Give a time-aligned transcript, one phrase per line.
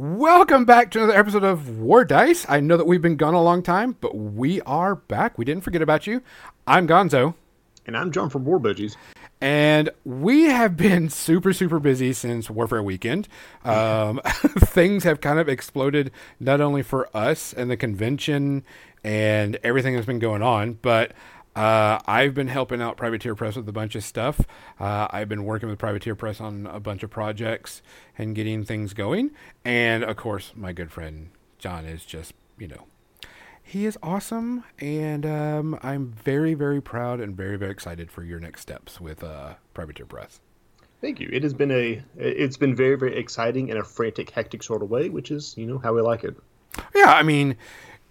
[0.00, 2.46] Welcome back to another episode of War Dice.
[2.48, 5.36] I know that we've been gone a long time, but we are back.
[5.36, 6.22] We didn't forget about you.
[6.68, 7.34] I'm Gonzo.
[7.84, 8.94] And I'm John from War Budgies.
[9.40, 13.26] And we have been super, super busy since Warfare Weekend.
[13.64, 18.62] Um, things have kind of exploded, not only for us and the convention
[19.02, 21.10] and everything that's been going on, but
[21.58, 24.40] uh, I've been helping out Privateer Press with a bunch of stuff.
[24.78, 27.82] Uh, I've been working with Privateer Press on a bunch of projects
[28.16, 29.32] and getting things going.
[29.64, 32.86] And of course, my good friend John is just, you know,
[33.60, 34.62] he is awesome.
[34.78, 39.24] And um, I'm very, very proud and very, very excited for your next steps with
[39.24, 40.38] uh, Privateer Press.
[41.00, 41.28] Thank you.
[41.32, 44.90] It has been a, it's been very, very exciting in a frantic, hectic sort of
[44.90, 46.36] way, which is, you know, how we like it.
[46.94, 47.56] Yeah, I mean,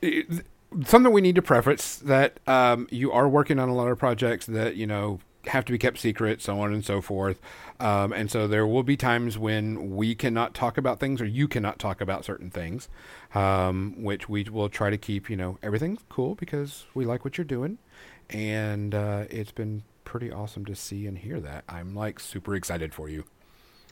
[0.01, 0.45] it,
[0.85, 4.45] something we need to preface that um, you are working on a lot of projects
[4.47, 7.39] that you know have to be kept secret, so on and so forth.
[7.79, 11.47] Um, and so there will be times when we cannot talk about things or you
[11.47, 12.89] cannot talk about certain things,
[13.33, 17.37] um, which we will try to keep, you know, everything cool because we like what
[17.37, 17.77] you're doing.
[18.29, 21.63] And uh, it's been pretty awesome to see and hear that.
[21.69, 23.23] I'm like super excited for you.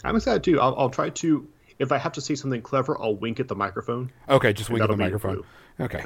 [0.04, 0.60] I'm excited too.
[0.60, 1.48] I'll, I'll try to,
[1.80, 4.12] if I have to say something clever, I'll wink at the microphone.
[4.30, 5.44] Okay, just wink at the microphone.
[5.80, 6.06] Okay.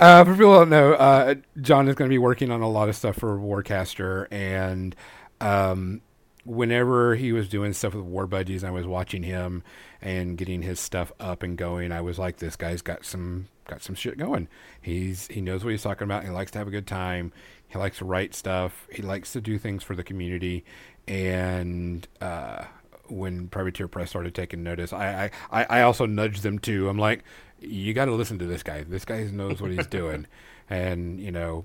[0.00, 2.68] uh, for people who don't know, uh, John is going to be working on a
[2.68, 4.96] lot of stuff for Warcaster, and
[5.40, 6.00] um,
[6.44, 9.62] whenever he was doing stuff with War Budgies, I was watching him
[10.00, 11.92] and getting his stuff up and going.
[11.92, 14.48] I was like, this guy's got some got some shit going.
[14.80, 16.24] He's he knows what he's talking about.
[16.24, 17.32] He likes to have a good time.
[17.68, 18.88] He likes to write stuff.
[18.90, 20.64] He likes to do things for the community,
[21.06, 22.64] and uh,
[23.10, 26.88] when Privateer Press started taking notice, I, I, I also nudged them too.
[26.88, 27.24] I'm like,
[27.60, 28.84] you got to listen to this guy.
[28.84, 30.26] This guy knows what he's doing,
[30.70, 31.64] and you know,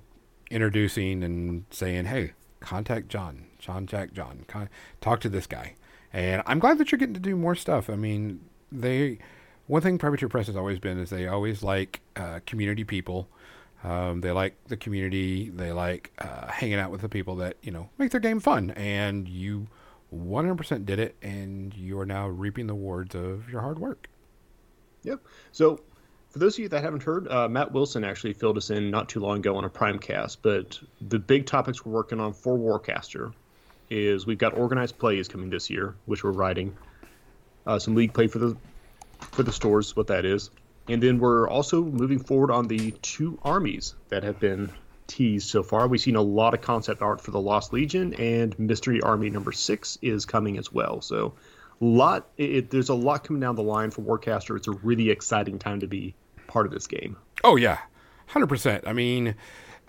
[0.50, 5.74] introducing and saying, hey, contact John, John Jack John, Con- talk to this guy.
[6.12, 7.90] And I'm glad that you're getting to do more stuff.
[7.90, 8.40] I mean,
[8.70, 9.18] they
[9.66, 13.28] one thing Privateer Press has always been is they always like uh, community people.
[13.82, 15.50] Um, they like the community.
[15.50, 18.70] They like uh, hanging out with the people that you know make their game fun.
[18.72, 19.68] And you
[20.14, 24.08] 100% did it, and you are now reaping the rewards of your hard work.
[25.02, 25.20] Yep.
[25.52, 25.80] So,
[26.30, 29.08] for those of you that haven't heard, uh, Matt Wilson actually filled us in not
[29.08, 30.38] too long ago on a Primecast.
[30.42, 33.32] But the big topics we're working on for Warcaster
[33.90, 36.76] is we've got organized plays coming this year, which we're writing.
[37.66, 38.56] Uh, some league play for the
[39.18, 40.50] for the stores, what that is,
[40.88, 44.70] and then we're also moving forward on the two armies that have been
[45.06, 45.86] teased so far.
[45.88, 49.52] We've seen a lot of concept art for the Lost Legion, and Mystery Army number
[49.52, 51.00] six is coming as well.
[51.00, 51.34] So,
[51.80, 54.56] lot it, there's a lot coming down the line for Warcaster.
[54.56, 56.14] It's a really exciting time to be
[56.46, 57.16] part of this game.
[57.42, 57.78] Oh yeah,
[58.26, 58.84] hundred percent.
[58.86, 59.34] I mean,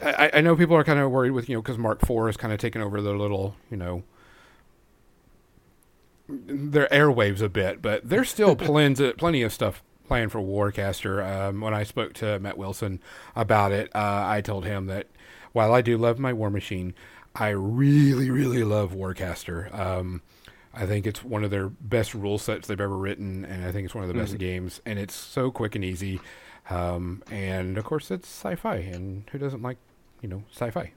[0.01, 2.37] I, I, know people are kind of worried with you know because Mark Four is
[2.37, 4.03] kind of taking over their little you know
[6.27, 11.25] their airwaves a bit, but there's still plenty plenty of stuff playing for Warcaster.
[11.25, 13.01] Um, when I spoke to Matt Wilson
[13.35, 15.07] about it, uh, I told him that
[15.51, 16.93] while I do love my War Machine,
[17.33, 19.73] I really, really love Warcaster.
[19.77, 20.21] Um,
[20.73, 23.85] I think it's one of their best rule sets they've ever written, and I think
[23.85, 24.23] it's one of the mm-hmm.
[24.23, 24.81] best games.
[24.85, 26.19] And it's so quick and easy.
[26.69, 29.77] Um, and of course, it's sci-fi, and who doesn't like,
[30.21, 30.91] you know, sci-fi?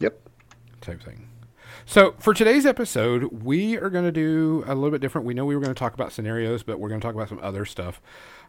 [0.00, 0.28] Yep.
[0.80, 1.28] Type thing.
[1.84, 5.26] So for today's episode, we are going to do a little bit different.
[5.26, 7.28] We know we were going to talk about scenarios, but we're going to talk about
[7.28, 8.00] some other stuff.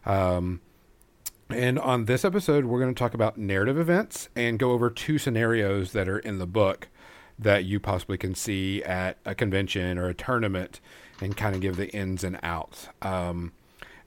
[0.06, 0.60] Um,
[1.50, 5.18] and on this episode, we're going to talk about narrative events and go over two
[5.18, 6.88] scenarios that are in the book
[7.38, 10.80] that you possibly can see at a convention or a tournament
[11.20, 12.88] and kind of give the ins and outs.
[13.02, 13.52] Um,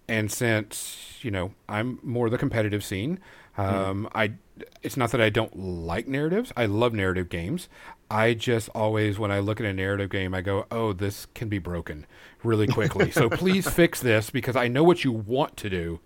[0.07, 3.19] and since, you know, I'm more the competitive scene,
[3.57, 4.11] um, mm.
[4.15, 4.33] I
[4.81, 6.51] it's not that I don't like narratives.
[6.55, 7.69] I love narrative games.
[8.09, 11.49] I just always, when I look at a narrative game, I go, "Oh, this can
[11.49, 12.05] be broken
[12.43, 15.99] really quickly." so please fix this because I know what you want to do.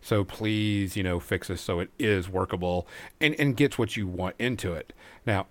[0.00, 2.86] So please, you know, fix this so it is workable
[3.20, 4.92] and and gets what you want into it.
[5.24, 5.46] Now,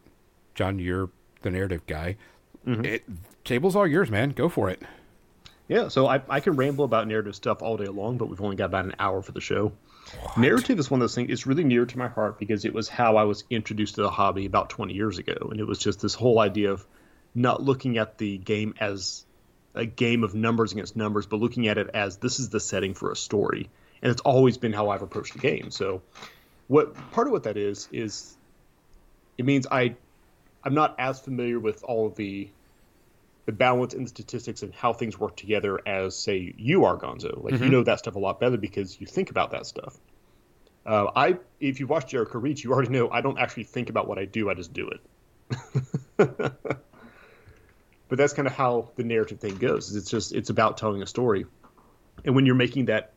[0.53, 1.09] John, you're
[1.41, 2.17] the narrative guy.
[2.65, 2.85] Mm-hmm.
[2.85, 3.03] It,
[3.43, 4.31] table's all yours, man.
[4.31, 4.81] Go for it.
[5.67, 8.55] Yeah, so I, I can ramble about narrative stuff all day long, but we've only
[8.55, 9.71] got about an hour for the show.
[10.21, 10.37] What?
[10.37, 11.31] Narrative is one of those things.
[11.31, 14.09] It's really near to my heart because it was how I was introduced to the
[14.09, 16.85] hobby about 20 years ago, and it was just this whole idea of
[17.33, 19.25] not looking at the game as
[19.73, 22.93] a game of numbers against numbers, but looking at it as this is the setting
[22.93, 23.69] for a story,
[24.01, 25.71] and it's always been how I've approached the game.
[25.71, 26.01] So,
[26.67, 28.35] what part of what that is is
[29.37, 29.95] it means I
[30.63, 32.49] I'm not as familiar with all of the
[33.45, 37.43] the balance and the statistics and how things work together as say you are gonzo
[37.43, 37.63] like mm-hmm.
[37.65, 39.97] you know that stuff a lot better because you think about that stuff
[40.85, 44.07] uh, i if you watch jericho reach you already know i don't actually think about
[44.07, 45.01] what i do i just do it
[48.07, 49.95] but that's kind of how the narrative thing goes.
[49.95, 51.45] It's just it's about telling a story,
[52.23, 53.13] and when you're making that,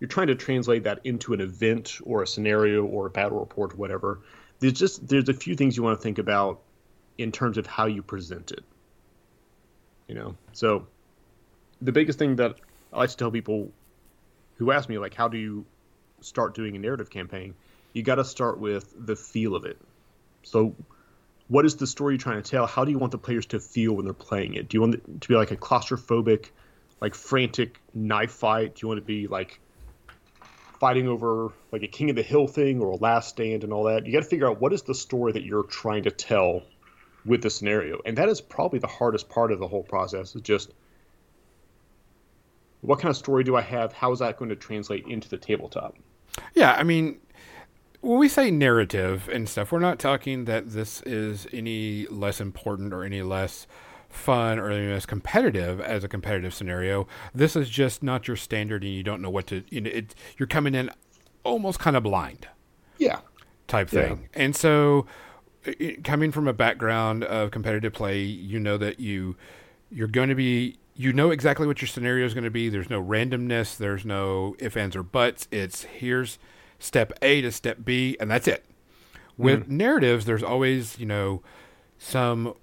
[0.00, 3.74] you're trying to translate that into an event or a scenario or a battle report
[3.74, 4.20] or whatever.
[4.58, 6.60] There's just there's a few things you want to think about
[7.18, 8.64] in terms of how you present it.
[10.08, 10.86] You know, so
[11.80, 12.56] the biggest thing that
[12.92, 13.72] I like to tell people
[14.56, 15.64] who ask me like, how do you
[16.20, 17.54] start doing a narrative campaign?
[17.92, 19.78] You got to start with the feel of it.
[20.42, 20.74] So
[21.48, 22.66] what is the story you're trying to tell?
[22.66, 24.68] How do you want the players to feel when they're playing it?
[24.68, 26.50] Do you want it to be like a claustrophobic,
[27.00, 28.74] like frantic knife fight?
[28.74, 29.60] Do you want it to be like
[30.80, 33.84] fighting over like a King of the Hill thing or a Last Stand and all
[33.84, 34.06] that?
[34.06, 36.62] You got to figure out what is the story that you're trying to tell
[37.24, 40.34] with the scenario, and that is probably the hardest part of the whole process.
[40.34, 40.72] Is just
[42.80, 43.92] what kind of story do I have?
[43.92, 45.96] How is that going to translate into the tabletop?
[46.54, 47.20] Yeah, I mean,
[48.00, 52.92] when we say narrative and stuff, we're not talking that this is any less important
[52.92, 53.66] or any less
[54.08, 57.06] fun or any less competitive as a competitive scenario.
[57.34, 59.62] This is just not your standard, and you don't know what to.
[59.70, 60.90] You know, it, you're coming in
[61.44, 62.48] almost kind of blind.
[62.98, 63.20] Yeah.
[63.68, 64.42] Type thing, yeah.
[64.42, 65.06] and so
[66.04, 69.36] coming from a background of competitive play, you know that you
[69.90, 72.68] you're going to be you know exactly what your scenario is going to be.
[72.68, 73.76] There's no randomness.
[73.76, 75.48] There's no if, ands, or buts.
[75.50, 76.38] It's here's
[76.78, 78.64] step A to step B, and that's it.
[79.38, 79.76] With mm-hmm.
[79.76, 81.42] narratives, there's always, you know,
[81.98, 82.54] some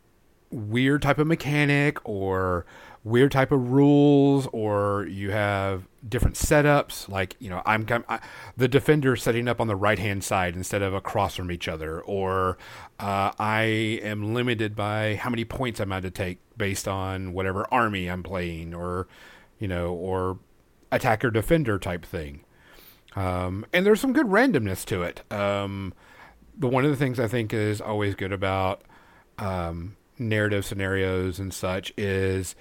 [0.51, 2.65] weird type of mechanic or
[3.03, 7.07] weird type of rules, or you have different setups.
[7.09, 8.19] Like, you know, I'm I,
[8.57, 12.01] the defender setting up on the right hand side instead of across from each other,
[12.01, 12.57] or
[12.99, 13.61] uh, I
[14.03, 18.23] am limited by how many points I'm allowed to take based on whatever army I'm
[18.23, 19.07] playing, or,
[19.59, 20.39] you know, or
[20.91, 22.43] attacker defender type thing.
[23.15, 25.23] Um, and there's some good randomness to it.
[25.31, 25.93] Um,
[26.57, 28.83] but one of the things I think is always good about
[29.37, 32.55] um, narrative scenarios and such is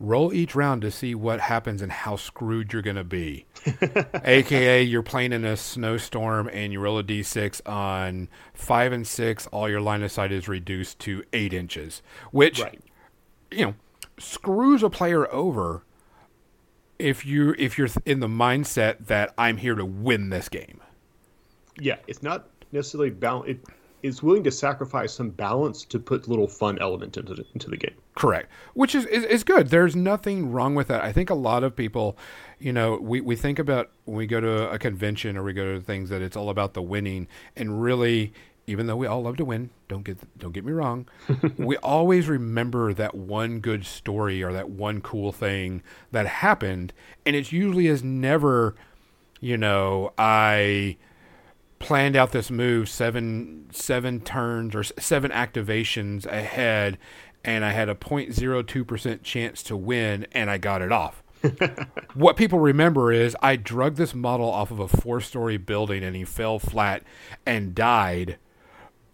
[0.00, 3.46] roll each round to see what happens and how screwed you're going to be.
[4.24, 9.46] AKA, you're playing in a snowstorm and you roll a d6 on five and six,
[9.48, 12.80] all your line of sight is reduced to eight inches, which, right.
[13.50, 13.74] you know,
[14.18, 15.84] screws a player over
[16.98, 20.80] if you if you're in the mindset that I'm here to win this game.
[21.78, 23.58] Yeah, it's not necessarily balance.
[24.04, 27.78] Is willing to sacrifice some balance to put little fun element into the, into the
[27.78, 27.94] game.
[28.14, 29.68] Correct, which is, is, is good.
[29.68, 31.02] There's nothing wrong with that.
[31.02, 32.18] I think a lot of people,
[32.58, 35.74] you know, we we think about when we go to a convention or we go
[35.74, 38.34] to things that it's all about the winning, and really
[38.66, 41.08] even though we all love to win, don't get don't get me wrong,
[41.56, 46.92] we always remember that one good story or that one cool thing that happened,
[47.24, 48.74] and it usually is never,
[49.40, 50.96] you know, I
[51.84, 56.98] planned out this move seven seven turns or seven activations ahead,
[57.44, 61.22] and I had a 0.02 percent chance to win, and I got it off.
[62.14, 66.16] what people remember is I drug this model off of a four story building and
[66.16, 67.02] he fell flat
[67.44, 68.38] and died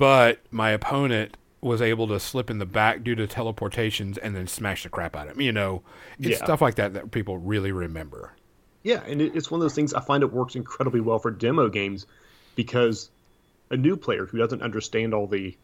[0.01, 4.47] but my opponent was able to slip in the back due to teleportations and then
[4.47, 5.43] smash the crap out of him.
[5.43, 5.83] You know,
[6.19, 6.43] it's yeah.
[6.43, 8.33] stuff like that that people really remember.
[8.83, 11.69] Yeah, and it's one of those things I find it works incredibly well for demo
[11.69, 12.07] games
[12.57, 13.11] because
[13.71, 15.57] a new player who doesn't understand all the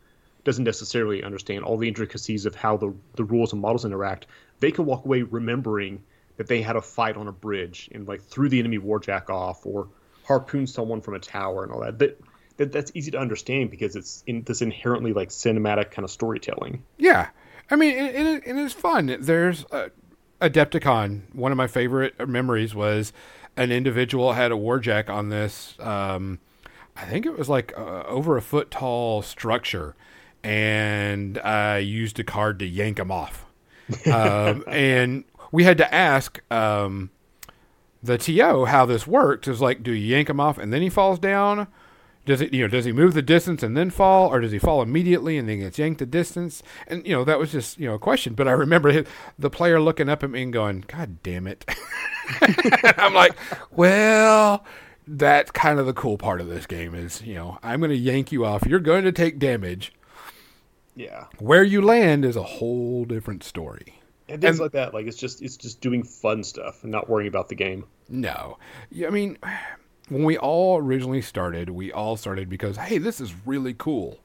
[0.45, 4.27] doesn't necessarily understand all the intricacies of how the the rules and models interact,
[4.61, 6.03] they can walk away remembering
[6.37, 9.65] that they had a fight on a bridge and like threw the enemy warjack off
[9.67, 9.89] or
[10.25, 11.99] harpooned someone from a tower and all that.
[11.99, 12.21] That
[12.59, 16.83] that that's easy to understand because it's in this inherently like cinematic kind of storytelling.
[16.97, 17.29] Yeah,
[17.71, 19.17] I mean, it, it, it is fun.
[19.21, 19.91] There's a,
[20.41, 21.35] Adepticon.
[21.35, 23.13] One of my favorite memories was
[23.57, 25.75] an individual had a warjack on this.
[25.81, 26.39] Um,
[26.97, 29.95] I think it was like uh, over a foot tall structure,
[30.43, 33.47] and I used a card to yank him off.
[34.07, 37.11] um, and we had to ask um,
[38.03, 39.47] the TO how this worked.
[39.47, 41.67] Is like, do you yank him off and then he falls down?
[42.25, 44.59] Does it, you know, does he move the distance and then fall, or does he
[44.59, 46.61] fall immediately and then gets yanked the distance?
[46.89, 48.35] And you know, that was just you know a question.
[48.35, 49.05] But I remember
[49.39, 51.65] the player looking up at me and going, "God damn it!"
[52.99, 53.37] I'm like,
[53.71, 54.65] "Well,
[55.07, 57.97] that's kind of the cool part of this game is, you know, I'm going to
[57.97, 58.67] yank you off.
[58.67, 59.93] You're going to take damage.
[60.95, 61.27] Yeah.
[61.39, 64.01] Where you land is a whole different story.
[64.29, 67.09] And things and, like that, like it's just it's just doing fun stuff and not
[67.09, 67.85] worrying about the game.
[68.09, 68.59] No,
[69.07, 69.39] I mean
[70.09, 74.19] when we all originally started, we all started because hey, this is really cool,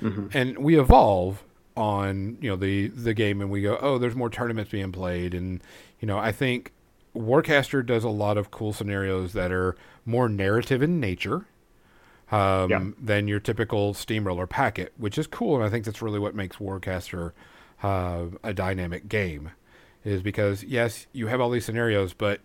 [0.00, 0.28] mm-hmm.
[0.32, 1.42] and we evolve
[1.76, 5.34] on you know the the game, and we go, oh, there's more tournaments being played,
[5.34, 5.60] and
[6.00, 6.72] you know I think
[7.16, 11.46] Warcaster does a lot of cool scenarios that are more narrative in nature.
[12.30, 12.82] Um, yeah.
[12.98, 16.56] than your typical steamroller packet, which is cool, and I think that's really what makes
[16.56, 17.32] Warcaster
[17.82, 19.50] uh, a dynamic game,
[20.02, 22.40] is because yes, you have all these scenarios, but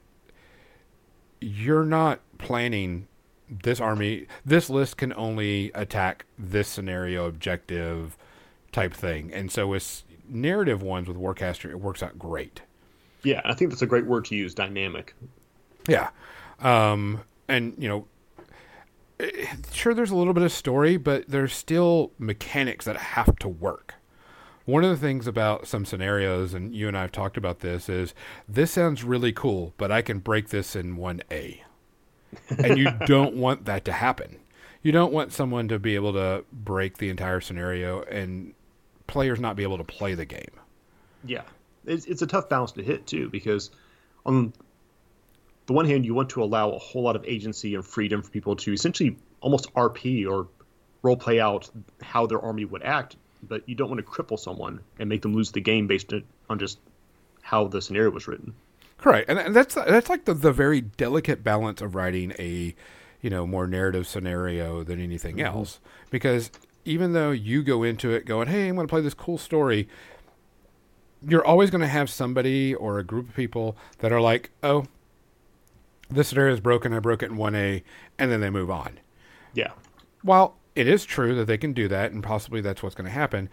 [1.39, 3.07] you're not planning
[3.50, 4.27] this army.
[4.45, 8.17] This list can only attack this scenario objective
[8.74, 12.59] type thing, and so with narrative ones with Warcaster, it works out great.
[13.24, 15.15] Yeah, I think that's a great word to use, dynamic.
[15.88, 16.09] Yeah.
[16.59, 18.07] Um, and, you know,
[19.19, 23.47] eh, sure, there's a little bit of story, but there's still mechanics that have to
[23.47, 23.95] work.
[24.65, 27.88] One of the things about some scenarios, and you and I have talked about this,
[27.88, 28.13] is
[28.50, 31.62] this sounds really cool, but I can break this in 1A.
[32.50, 34.39] and you don't want that to happen.
[34.83, 38.53] You don't want someone to be able to break the entire scenario and
[39.07, 40.51] players not be able to play the game.
[41.25, 41.43] Yeah.
[41.88, 43.72] It's, it's a tough balance to hit, too, because
[44.25, 44.53] on
[45.65, 48.29] the one hand, you want to allow a whole lot of agency and freedom for
[48.29, 50.48] people to essentially almost RP or
[51.01, 51.70] role play out
[52.01, 55.34] how their army would act, but you don't want to cripple someone and make them
[55.34, 56.13] lose the game based
[56.50, 56.79] on just
[57.41, 58.53] how the scenario was written.
[58.98, 62.75] Correct, and that's that's like the the very delicate balance of writing a
[63.22, 65.46] you know more narrative scenario than anything mm-hmm.
[65.46, 65.79] else
[66.10, 66.50] because
[66.84, 69.88] even though you go into it going, "Hey, I'm going to play this cool story,"
[71.27, 74.86] you're always going to have somebody or a group of people that are like, "Oh,
[76.10, 76.93] this scenario is broken.
[76.93, 77.84] I broke it in 1A,
[78.17, 79.00] and then they move on.
[79.53, 79.72] Yeah.
[80.22, 83.12] While it is true that they can do that, and possibly that's what's going to
[83.12, 83.50] happen,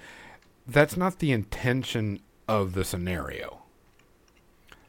[0.66, 3.62] that's not the intention of the scenario.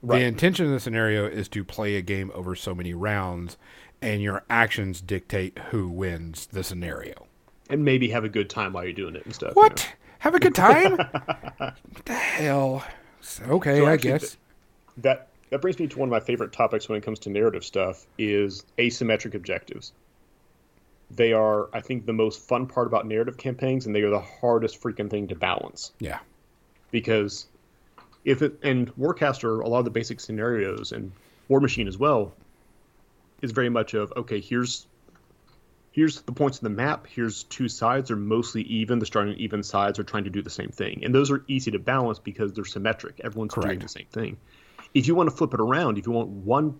[0.01, 0.19] Right.
[0.19, 3.57] The intention of the scenario is to play a game over so many rounds,
[4.01, 7.27] and your actions dictate who wins the scenario.
[7.69, 9.55] And maybe have a good time while you're doing it and stuff.
[9.55, 9.81] What?
[9.81, 9.95] You know?
[10.19, 10.97] Have a good time?
[10.97, 12.83] what the hell?
[13.41, 14.37] Okay, so I guess.
[14.97, 17.63] That that brings me to one of my favorite topics when it comes to narrative
[17.63, 19.93] stuff is asymmetric objectives.
[21.11, 24.19] They are, I think, the most fun part about narrative campaigns, and they are the
[24.19, 25.91] hardest freaking thing to balance.
[25.99, 26.19] Yeah.
[26.91, 27.47] Because
[28.23, 31.11] if it and Warcaster, a lot of the basic scenarios and
[31.47, 32.33] War Machine as well,
[33.41, 34.87] is very much of okay, here's
[35.95, 37.07] here's the points of the map.
[37.07, 38.99] Here's two sides are mostly even.
[38.99, 41.71] The starting even sides are trying to do the same thing, and those are easy
[41.71, 43.21] to balance because they're symmetric.
[43.23, 43.69] Everyone's Correct.
[43.69, 44.37] doing the same thing.
[44.93, 46.79] If you want to flip it around, if you want one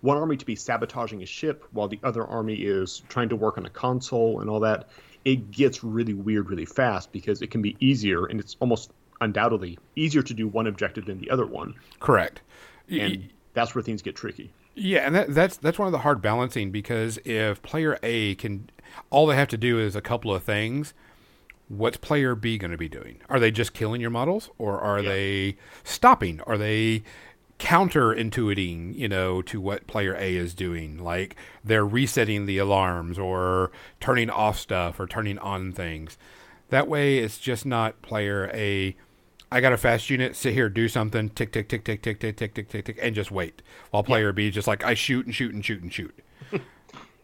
[0.00, 3.58] one army to be sabotaging a ship while the other army is trying to work
[3.58, 4.88] on a console and all that,
[5.24, 9.76] it gets really weird really fast because it can be easier and it's almost undoubtedly
[9.96, 11.74] easier to do one objective than the other one.
[11.98, 12.40] Correct.
[12.88, 14.52] And that's where things get tricky.
[14.78, 18.70] Yeah, and that, that's that's one of the hard balancing because if player A can,
[19.10, 20.94] all they have to do is a couple of things,
[21.66, 23.20] what's player B going to be doing?
[23.28, 25.08] Are they just killing your models or are yeah.
[25.08, 26.40] they stopping?
[26.42, 27.02] Are they
[27.58, 30.96] counterintuiting, you know, to what player A is doing?
[30.96, 36.16] Like they're resetting the alarms or turning off stuff or turning on things.
[36.68, 38.96] That way it's just not player A
[39.50, 42.36] I got a fast unit, sit here, do something, tick tick tick tick tick tick
[42.36, 43.62] tick tick tick tick and just wait.
[43.90, 44.32] While player.
[44.32, 46.14] B just like I shoot and shoot and shoot and shoot.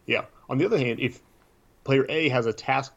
[0.05, 0.25] yeah.
[0.49, 1.21] On the other hand, if
[1.83, 2.93] player A has a task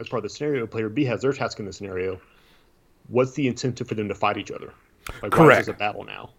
[0.00, 2.20] as part of the scenario, player B has their task in the scenario.
[3.08, 4.72] What's the incentive for them to fight each other?
[5.22, 5.68] Like, Correct.
[5.68, 6.30] Why a battle now?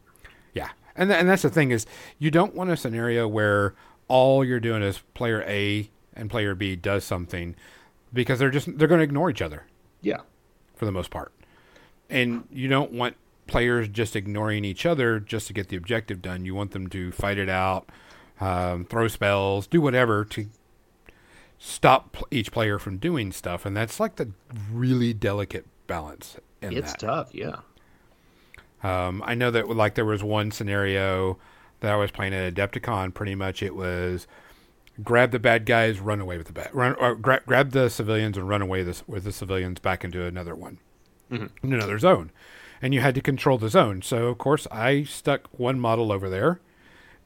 [0.53, 1.85] Yeah, and th- and that's the thing is
[2.19, 3.75] you don't want a scenario where
[4.07, 7.55] all you're doing is player A and player B does something
[8.11, 9.65] because they're just they're going to ignore each other.
[10.01, 10.21] Yeah,
[10.75, 11.33] for the most part,
[12.09, 13.15] and you don't want
[13.47, 16.45] players just ignoring each other just to get the objective done.
[16.45, 17.89] You want them to fight it out,
[18.39, 20.47] um, throw spells, do whatever to
[21.57, 24.31] stop each player from doing stuff, and that's like the
[24.71, 26.37] really delicate balance.
[26.61, 26.77] it's that.
[26.77, 27.57] It's tough, yeah.
[28.83, 31.37] Um, I know that like there was one scenario
[31.79, 33.13] that I was playing at Adepticon.
[33.13, 34.27] Pretty much, it was
[35.01, 38.37] grab the bad guys, run away with the bad, run, or gra- grab the civilians
[38.37, 40.79] and run away this, with the civilians back into another one,
[41.33, 41.67] mm-hmm.
[41.67, 42.31] in another zone,
[42.81, 44.01] and you had to control the zone.
[44.01, 46.59] So of course, I stuck one model over there,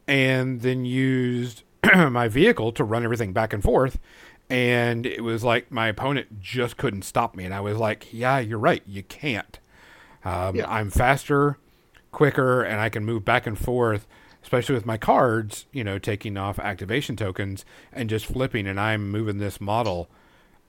[0.07, 1.63] and then used
[1.95, 3.99] my vehicle to run everything back and forth
[4.49, 8.39] and it was like my opponent just couldn't stop me and i was like yeah
[8.39, 9.59] you're right you can't
[10.23, 10.69] um, yeah.
[10.69, 11.57] i'm faster
[12.11, 14.07] quicker and i can move back and forth
[14.41, 19.09] especially with my cards you know taking off activation tokens and just flipping and i'm
[19.09, 20.09] moving this model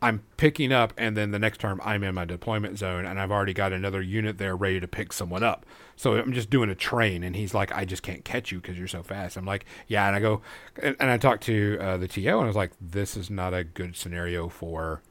[0.01, 3.33] I'm picking up, and then the next term I'm in my deployment zone, and I've
[3.33, 5.67] already got another unit there ready to pick someone up.
[5.97, 8.79] So I'm just doing a train, and he's like, "I just can't catch you because
[8.79, 10.41] you're so fast." I'm like, "Yeah," and I go,
[10.81, 13.53] and, and I talked to uh, the TO, and I was like, "This is not
[13.55, 15.03] a good scenario for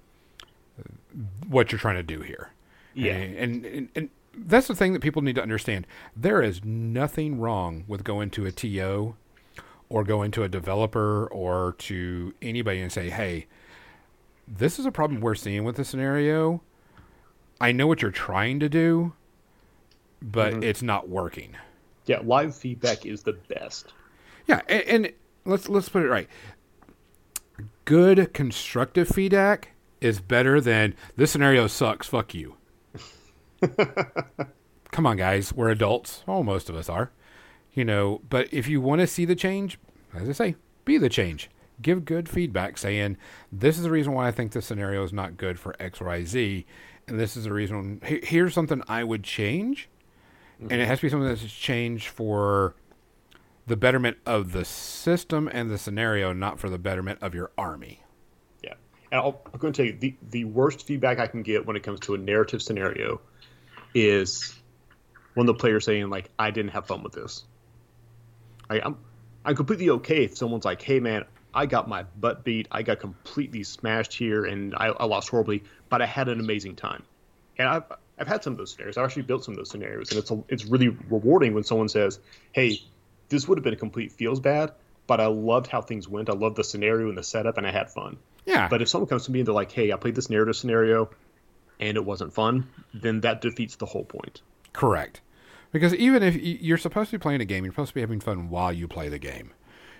[1.47, 2.51] what you're trying to do here."
[2.93, 5.85] Yeah, and, and, and that's the thing that people need to understand.
[6.15, 9.15] There is nothing wrong with going to a TO
[9.89, 13.47] or going to a developer or to anybody and say, "Hey."
[14.47, 16.61] This is a problem we're seeing with the scenario.
[17.59, 19.13] I know what you're trying to do,
[20.21, 20.63] but mm-hmm.
[20.63, 21.55] it's not working.
[22.05, 23.93] Yeah, live feedback is the best.
[24.47, 25.13] Yeah, and, and
[25.45, 26.29] let's let's put it right.
[27.85, 32.07] Good constructive feedback is better than this scenario sucks.
[32.07, 32.55] Fuck you.
[34.91, 35.53] Come on, guys.
[35.53, 36.23] We're adults.
[36.27, 37.11] Oh, most of us are.
[37.73, 39.77] You know, but if you want to see the change,
[40.13, 41.49] as I say, be the change.
[41.81, 43.17] Give good feedback saying,
[43.51, 46.23] this is the reason why I think this scenario is not good for X, Y,
[46.23, 46.65] Z.
[47.07, 48.01] And this is the reason.
[48.03, 49.89] Here's something I would change.
[50.59, 50.87] And it mm-hmm.
[50.87, 52.75] has to be something that's changed for
[53.67, 58.01] the betterment of the system and the scenario, not for the betterment of your army.
[58.63, 58.73] Yeah,
[59.11, 61.75] and I'll, I'm going to tell you the the worst feedback I can get when
[61.75, 63.21] it comes to a narrative scenario
[63.93, 64.57] is
[65.35, 67.43] when the player's saying like, "I didn't have fun with this."
[68.69, 68.97] I, I'm
[69.45, 72.67] I'm completely okay if someone's like, "Hey, man." I got my butt beat.
[72.71, 75.63] I got completely smashed here, and I, I lost horribly.
[75.89, 77.03] But I had an amazing time,
[77.57, 77.83] and I've
[78.19, 78.97] I've had some of those scenarios.
[78.97, 81.89] I've actually built some of those scenarios, and it's a, it's really rewarding when someone
[81.89, 82.19] says,
[82.51, 82.81] "Hey,
[83.29, 84.71] this would have been a complete feels bad,
[85.07, 86.29] but I loved how things went.
[86.29, 88.67] I loved the scenario and the setup, and I had fun." Yeah.
[88.69, 91.09] But if someone comes to me and they're like, "Hey, I played this narrative scenario,
[91.79, 94.41] and it wasn't fun," then that defeats the whole point.
[94.73, 95.21] Correct.
[95.71, 98.19] Because even if you're supposed to be playing a game, you're supposed to be having
[98.19, 99.51] fun while you play the game.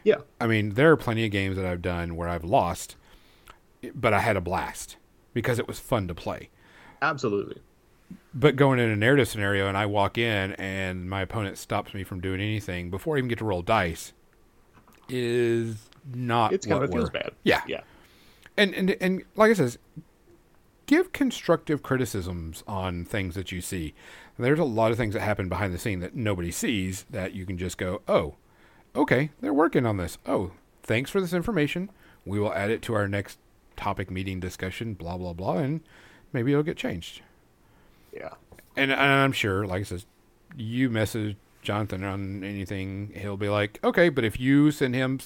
[0.08, 2.96] Yeah, I mean, there are plenty of games that I've done where I've lost,
[3.94, 4.96] but I had a blast
[5.34, 6.48] because it was fun to play.
[7.02, 7.62] absolutely.
[8.34, 12.06] But going in a narrative scenario and I walk in and my opponent stops me
[12.06, 14.14] from doing anything before I even get to roll dice
[15.10, 17.32] is not It's kind what of feels bad.
[17.44, 17.64] Yeah.
[17.68, 17.82] yeah,
[18.56, 19.78] and and and like I says,
[20.86, 23.94] give constructive criticisms on things that you see.
[24.40, 27.46] There's a lot of things that happen behind the scene that nobody sees that you
[27.46, 28.36] can just go, oh,
[28.96, 30.18] okay, they're working on this.
[30.26, 30.52] Oh,
[30.84, 31.90] thanks for this information.
[32.26, 33.40] We will add it to our next
[33.76, 34.94] topic meeting discussion.
[34.94, 35.82] Blah blah blah, and
[36.34, 37.22] maybe it'll get changed.
[38.14, 38.34] yeah.
[38.76, 40.06] And, and I'm sure, like I said,
[40.56, 45.20] you message Jonathan on anything, he'll be like, okay, but if you send him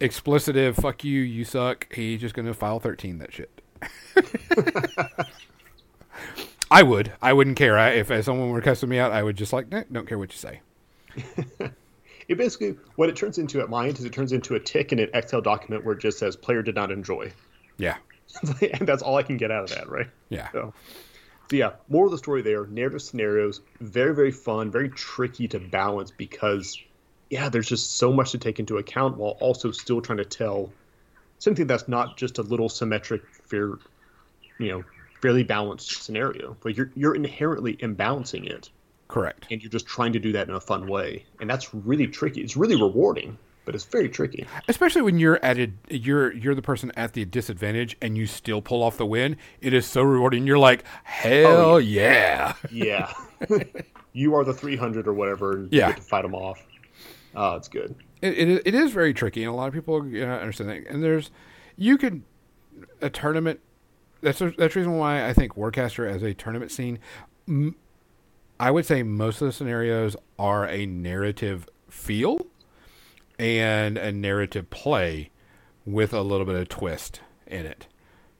[0.00, 3.50] explicitive "fuck you, you suck," he's just gonna file thirteen that shit.
[6.70, 7.12] I would.
[7.22, 7.78] I wouldn't care.
[7.78, 10.18] I, if, if someone were cussing me out, I would just like, eh, don't care
[10.18, 10.60] what you say.
[12.28, 14.92] It basically what it turns into at my end is it turns into a tick
[14.92, 17.32] in an Excel document where it just says "player did not enjoy,"
[17.78, 17.96] Yeah,
[18.60, 20.08] and that's all I can get out of that, right?
[20.28, 20.74] yeah, So,
[21.50, 22.66] so yeah, more of the story there.
[22.66, 26.80] Narrative scenarios, very very fun, very tricky to balance because,
[27.30, 30.72] yeah, there's just so much to take into account while also still trying to tell
[31.38, 33.74] something that's not just a little symmetric, fair,
[34.58, 34.84] you know,
[35.22, 36.56] fairly balanced scenario.
[36.60, 38.70] But you're you're inherently imbalancing it,
[39.08, 39.46] correct.
[39.50, 42.40] and you're just trying to do that in a fun way, and that's really tricky.
[42.42, 44.46] It's really rewarding, but it's very tricky.
[44.68, 48.60] Especially when you're at a, you're you're the person at the disadvantage and you still
[48.62, 49.36] pull off the win.
[49.60, 50.46] It is so rewarding.
[50.46, 52.54] You're like, hell oh, yeah.
[52.70, 53.12] Yeah,
[54.12, 55.88] you are the 300 or whatever, and Yeah.
[55.88, 56.64] you get to fight them off.
[57.34, 57.94] Oh, it's good.
[58.22, 60.86] it, it, it is very tricky, and a lot of people you know, understand that.
[60.88, 61.30] And there's,
[61.76, 62.22] you could,
[63.02, 63.60] a tournament.
[64.22, 66.98] That's the- that's the reason why I think Warcaster as a tournament scene.
[67.46, 67.76] m-
[68.58, 72.46] I would say most of the scenarios are a narrative feel,
[73.38, 75.30] and a narrative play,
[75.84, 77.86] with a little bit of twist in it.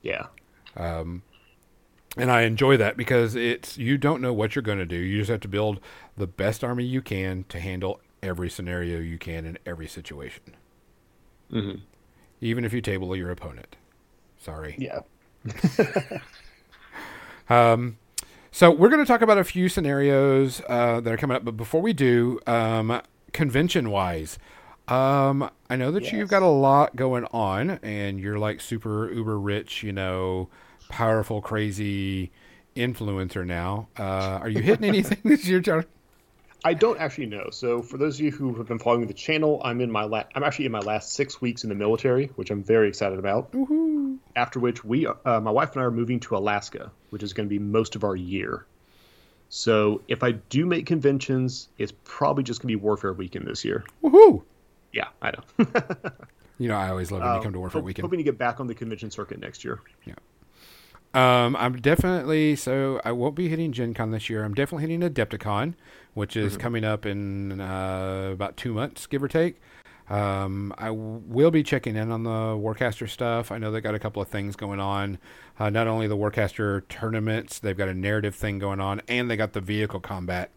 [0.01, 0.27] Yeah.
[0.75, 4.95] And I enjoy that because it's you don't know what you're going to do.
[4.95, 5.79] You just have to build
[6.17, 10.55] the best army you can to handle every scenario you can in every situation.
[11.51, 11.81] Mhm.
[12.41, 13.75] Even if you table your opponent.
[14.39, 14.75] Sorry.
[14.79, 15.01] Yeah.
[18.57, 21.55] So we're going to talk about a few scenarios uh, that are coming up, but
[21.55, 24.39] before we do, um, convention wise,
[24.87, 26.13] um, I know that Yes.
[26.13, 30.49] you've got a lot going on, and you're like super uber rich, you know,
[30.89, 32.31] powerful, crazy
[32.75, 33.89] influencer now.
[33.95, 35.85] Uh, are you hitting anything this year, John?
[36.65, 37.49] I don't actually know.
[37.51, 40.23] So for those of you who have been following the channel, I'm in my la-
[40.33, 43.51] I'm actually in my last six weeks in the military, which I'm very excited about.
[44.37, 47.49] After which we, uh, my wife and I are moving to Alaska, which is going
[47.49, 48.65] to be most of our year.
[49.49, 53.65] So if I do make conventions, it's probably just going to be Warfare Weekend this
[53.65, 53.83] year.
[54.03, 54.43] Woohoo!
[54.93, 55.65] Yeah, I know.
[56.59, 58.03] You know, I always love when you come to Warfare Weekend.
[58.03, 59.79] Hoping to get back on the convention circuit next year.
[61.13, 64.43] Um, I'm definitely so I won't be hitting Gen Con this year.
[64.43, 65.75] I'm definitely hitting Adepticon,
[66.13, 69.59] which is coming up in uh, about two months, give or take.
[70.09, 73.51] Um, I w- will be checking in on the Warcaster stuff.
[73.51, 75.17] I know they got a couple of things going on.
[75.59, 79.35] Uh, not only the Warcaster tournaments, they've got a narrative thing going on, and they
[79.35, 80.49] got the vehicle combat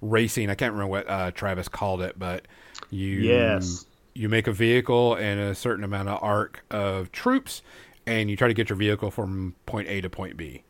[0.00, 0.48] racing.
[0.50, 2.46] I can't remember what uh, Travis called it, but
[2.90, 3.84] you Yes.
[4.14, 7.62] you make a vehicle and a certain amount of arc of troops,
[8.06, 10.62] and you try to get your vehicle from point A to point B.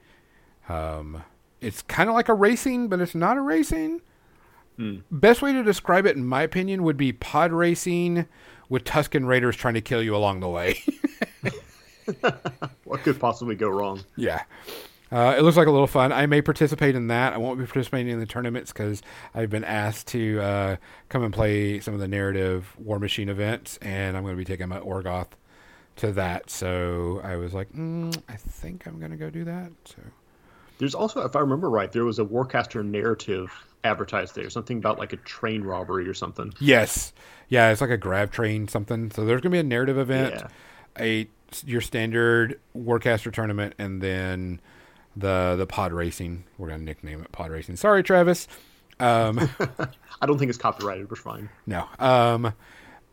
[0.68, 1.22] Um,
[1.60, 4.00] it's kind of like a racing, but it's not a racing.
[5.10, 8.26] Best way to describe it, in my opinion, would be pod racing
[8.68, 10.82] with Tusken Raiders trying to kill you along the way.
[12.84, 14.00] What could possibly go wrong?
[14.16, 14.44] yeah.
[15.10, 16.12] Uh, it looks like a little fun.
[16.12, 17.32] I may participate in that.
[17.32, 19.00] I won't be participating in the tournaments because
[19.34, 20.76] I've been asked to uh,
[21.08, 24.44] come and play some of the narrative War Machine events, and I'm going to be
[24.44, 25.28] taking my Orgoth
[25.96, 26.50] to that.
[26.50, 29.72] So I was like, mm, I think I'm going to go do that.
[29.86, 29.96] So
[30.78, 33.50] There's also, if I remember right, there was a Warcaster narrative
[33.84, 36.52] advertised there, something about like a train robbery or something.
[36.60, 37.12] yes,
[37.48, 39.10] yeah, it's like a grab train something.
[39.10, 40.48] So there's going to be a narrative event, Yeah.
[40.98, 41.28] a
[41.64, 44.60] your standard Warcaster tournament, and then
[45.16, 46.44] the the pod racing.
[46.58, 47.76] We're going to nickname it pod racing.
[47.76, 48.46] Sorry, Travis.
[49.00, 49.38] Um,
[50.20, 51.48] I don't think it's copyrighted, We're fine.
[51.66, 51.86] No.
[51.98, 52.52] Um,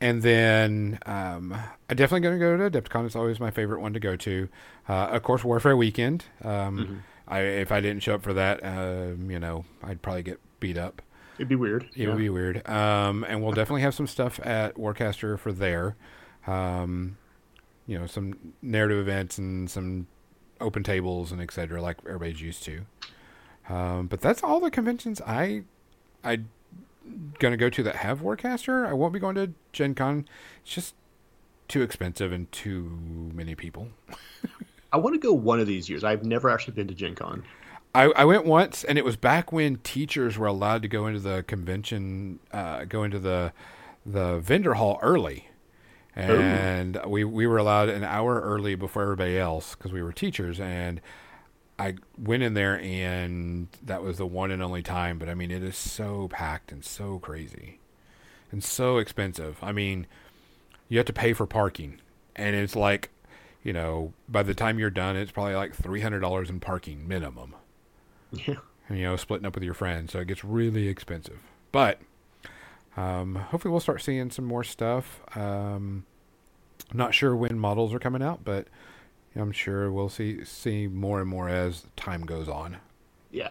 [0.02, 1.54] and then um,
[1.90, 3.06] I'm definitely going to go to Adepticon.
[3.06, 4.50] It's always my favorite one to go to.
[4.90, 6.26] Uh, of course, Warfare Weekend.
[6.44, 10.40] Um, I, if I didn't show up for that, um, you know, I'd probably get
[10.60, 11.02] beat up.
[11.38, 11.90] It'd be weird.
[11.96, 12.68] It would be weird.
[12.70, 15.96] Um, and we'll definitely have some stuff at Warcaster for there.
[16.48, 17.18] Um,
[17.88, 20.08] you know, some narrative events and some
[20.62, 21.82] open tables and etc.
[21.82, 22.86] like everybody's used to.
[23.68, 25.64] Um, but that's all the conventions I
[26.24, 26.42] I
[27.40, 28.88] gonna go to that have Warcaster.
[28.88, 30.28] I won't be going to Gen Con.
[30.62, 30.96] It's just
[31.68, 33.90] too expensive and too many people.
[34.96, 36.06] I want to go one of these years.
[36.06, 37.44] I've never actually been to Gen Con.
[37.94, 41.20] I, I went once, and it was back when teachers were allowed to go into
[41.20, 43.52] the convention, uh, go into the
[44.06, 45.50] the vendor hall early,
[46.16, 50.62] and we we were allowed an hour early before everybody else because we were teachers.
[50.62, 51.02] And
[51.78, 55.20] I went in there, and that was the one and only time.
[55.20, 57.80] But I mean, it is so packed and so crazy,
[58.50, 59.58] and so expensive.
[59.62, 60.08] I mean,
[60.88, 62.00] you have to pay for parking,
[62.34, 63.10] and it's like,
[63.66, 67.06] you know, by the time you're done, it's probably like three hundred dollars in parking
[67.08, 67.56] minimum
[68.32, 68.56] Yeah.
[68.90, 70.14] you know, splitting up with your friends.
[70.14, 71.40] So it gets really expensive.
[71.74, 72.00] But
[72.96, 75.20] um, hopefully we'll start seeing some more stuff.
[75.36, 76.06] Um,
[76.94, 78.68] not sure when models are coming out, but
[79.36, 82.78] I'm sure we'll see see more and more as time goes on.
[83.32, 83.50] Yeah.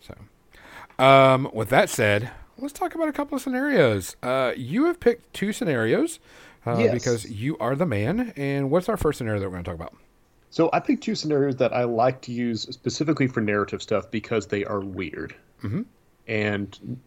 [0.00, 0.14] So,
[1.04, 4.14] um, with that said, let's talk about a couple of scenarios.
[4.22, 6.20] Uh, you have picked two scenarios
[6.66, 6.92] uh, Yes.
[6.92, 8.32] because you are the man.
[8.36, 9.94] And what's our first scenario that we're going to talk about?
[10.50, 14.46] So I picked two scenarios that I like to use specifically for narrative stuff because
[14.46, 15.34] they are weird.
[15.62, 15.84] Mhm.
[16.28, 16.98] And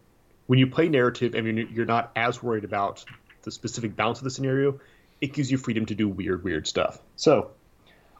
[0.46, 3.04] when you play narrative and you're you're not as worried about
[3.42, 4.78] the specific balance of the scenario,
[5.20, 7.00] it gives you freedom to do weird, weird stuff.
[7.16, 7.50] So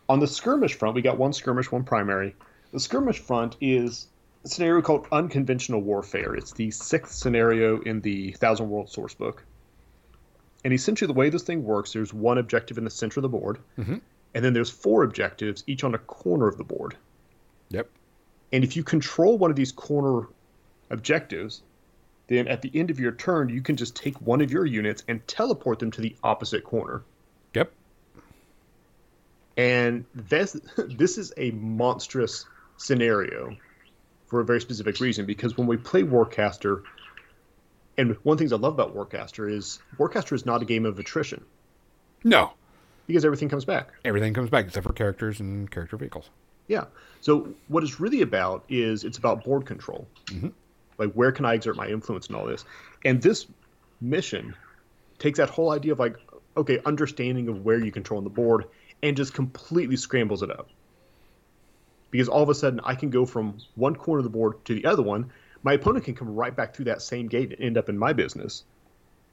[0.09, 2.35] on the skirmish front, we got one skirmish, one primary.
[2.73, 4.07] The skirmish front is
[4.45, 6.35] a scenario called unconventional warfare.
[6.35, 9.39] It's the sixth scenario in the Thousand World Sourcebook.
[10.65, 13.29] And essentially, the way this thing works, there's one objective in the center of the
[13.29, 14.01] board, Mhm.
[14.35, 16.97] and then there's four objectives, each on a corner of the board.
[17.71, 17.89] Yep.
[18.53, 20.27] And if you control one of these corner
[20.91, 21.63] objectives,
[22.29, 25.03] then at the end of your turn, you can just take one of your units
[25.09, 27.03] and teleport them to the opposite corner.
[27.55, 27.73] Yep.
[29.57, 32.47] And this this is a monstrous
[32.77, 33.57] scenario
[34.27, 36.83] for a very specific reason because when we play Warcaster,
[38.01, 40.87] and one of the things I love about Warcaster is Warcaster is not a game
[40.87, 41.45] of attrition
[42.25, 42.53] No.
[43.07, 43.91] because everything comes back.
[44.05, 46.31] Everything comes back except for characters and character vehicles.
[46.67, 46.85] Yeah.
[47.21, 50.09] So what it's really about is it's about board control.
[50.27, 50.49] Mm-hmm.
[50.97, 52.65] Like where can I exert my influence and all this?
[53.05, 53.47] And this
[54.01, 54.57] mission
[55.19, 56.17] takes that whole idea of like,
[56.57, 58.65] okay, understanding of where you control on the board
[59.03, 60.69] and just completely scrambles it up.
[62.11, 64.75] Because all of a sudden I can go from one corner of the board to
[64.75, 65.33] the other one.
[65.63, 68.13] My opponent can come right back through that same gate and end up in my
[68.13, 68.65] business.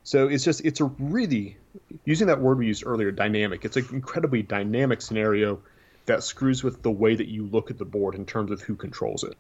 [0.04, 1.58] So it's just it's a really
[2.06, 3.66] using that word we used earlier, dynamic.
[3.66, 5.60] It's an incredibly dynamic scenario
[6.06, 8.76] that screws with the way that you look at the board in terms of who
[8.76, 9.36] controls it.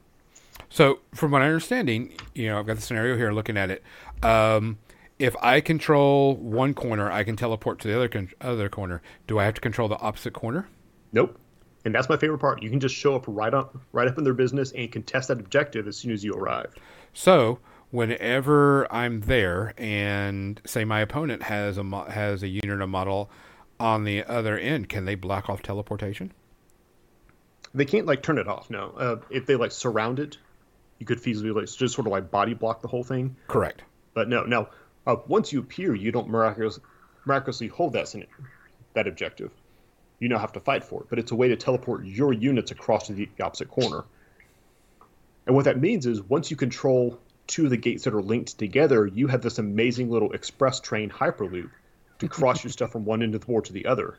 [0.69, 3.83] So, from what I'm understanding, you know, I've got the scenario here looking at it.
[4.21, 4.77] Um,
[5.19, 9.01] if I control one corner, I can teleport to the other con- other corner.
[9.25, 10.67] Do I have to control the opposite corner?
[11.13, 11.39] Nope.
[11.87, 12.61] And that's my favorite part.
[12.61, 15.39] You can just show up right up right up in their business and contest that
[15.39, 16.75] objective as soon as you arrive.
[17.13, 17.59] So,
[17.91, 23.31] whenever I'm there, and say my opponent has a mo- has a unit or model
[23.79, 26.33] on the other end, can they block off teleportation?
[27.73, 28.69] They can't like turn it off.
[28.69, 30.37] No, uh, if they like surround it,
[30.99, 33.37] you could feasibly like just sort of like body block the whole thing.
[33.47, 33.83] Correct.
[34.13, 34.67] But no, no.
[35.05, 36.81] Uh, once you appear, you don't miraculous,
[37.23, 38.13] miraculously hold that
[38.93, 39.51] that objective.
[40.19, 41.07] You now have to fight for it.
[41.09, 44.05] But it's a way to teleport your units across to the opposite corner.
[45.45, 48.57] And what that means is once you control two of the gates that are linked
[48.57, 51.69] together, you have this amazing little express train hyperloop
[52.19, 54.17] to cross your stuff from one end of the board to the other.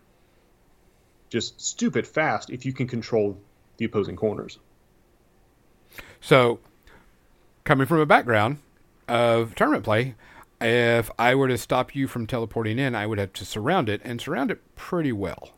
[1.29, 3.39] Just stupid fast if you can control
[3.77, 4.59] the opposing corners.
[6.21, 6.61] So,
[7.65, 8.59] coming from a background
[9.07, 10.15] of tournament play,
[10.61, 14.01] if I were to stop you from teleporting in, I would have to surround it
[14.05, 15.51] and surround it pretty well.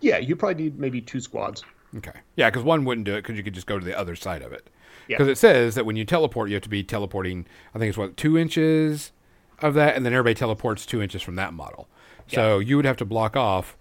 [0.00, 1.64] Yeah, you probably need maybe two squads.
[1.96, 2.12] Okay.
[2.36, 4.42] Yeah, because one wouldn't do it because you could just go to the other side
[4.42, 4.68] of it.
[5.08, 5.16] Yeah.
[5.16, 7.98] Because it says that when you teleport, you have to be teleporting, I think it's
[7.98, 9.12] what, two inches
[9.60, 11.88] of that, and then everybody teleports two inches from that model.
[12.28, 12.34] Yeah.
[12.36, 13.76] So you would have to block off,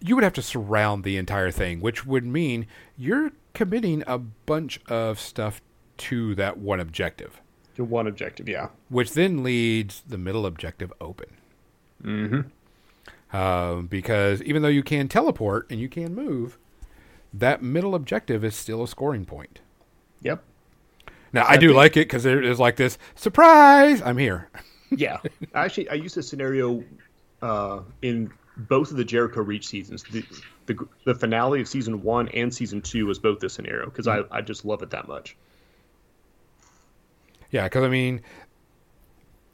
[0.00, 4.80] you would have to surround the entire thing, which would mean you're committing a bunch
[4.88, 5.60] of stuff
[5.98, 7.40] to that one objective,
[7.76, 8.68] To one objective, yeah.
[8.88, 11.36] which then leaves the middle objective open.
[12.04, 12.40] Mm-hmm.
[13.32, 16.58] Um, because even though you can teleport and you can move,
[17.32, 19.60] that middle objective is still a scoring point.
[20.22, 20.42] Yep.
[21.32, 24.02] Now I do like it because it is like this surprise.
[24.02, 24.50] I'm here.
[24.90, 25.18] Yeah.
[25.52, 26.82] Actually, I used this scenario
[27.42, 30.02] uh, in both of the Jericho Reach seasons.
[30.02, 30.24] The,
[30.64, 34.22] the the finale of season one and season two was both this scenario because I,
[34.30, 35.36] I just love it that much.
[37.50, 38.22] Yeah, because I mean,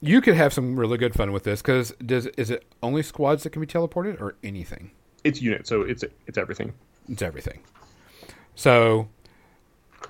[0.01, 1.61] you could have some really good fun with this.
[1.61, 4.91] Because does is it only squads that can be teleported or anything?
[5.23, 6.73] It's unit, so it's it's everything.
[7.09, 7.61] It's everything.
[8.55, 9.09] So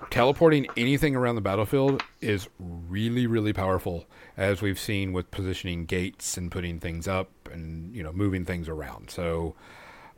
[0.09, 4.05] teleporting anything around the battlefield is really really powerful,
[4.37, 8.67] as we've seen with positioning gates and putting things up and you know moving things
[8.67, 9.09] around.
[9.09, 9.55] So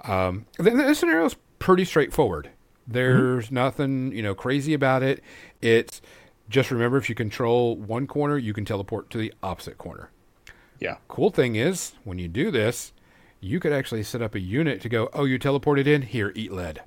[0.01, 2.49] um, th- this scenario is pretty straightforward.
[2.87, 5.23] There's nothing you know crazy about it.
[5.61, 6.01] It's
[6.49, 10.09] just remember if you control one corner, you can teleport to the opposite corner.
[10.79, 10.97] Yeah.
[11.07, 12.93] Cool thing is, when you do this,
[13.39, 16.01] you could actually set up a unit to go, oh, you teleported in?
[16.01, 16.81] Here, eat lead.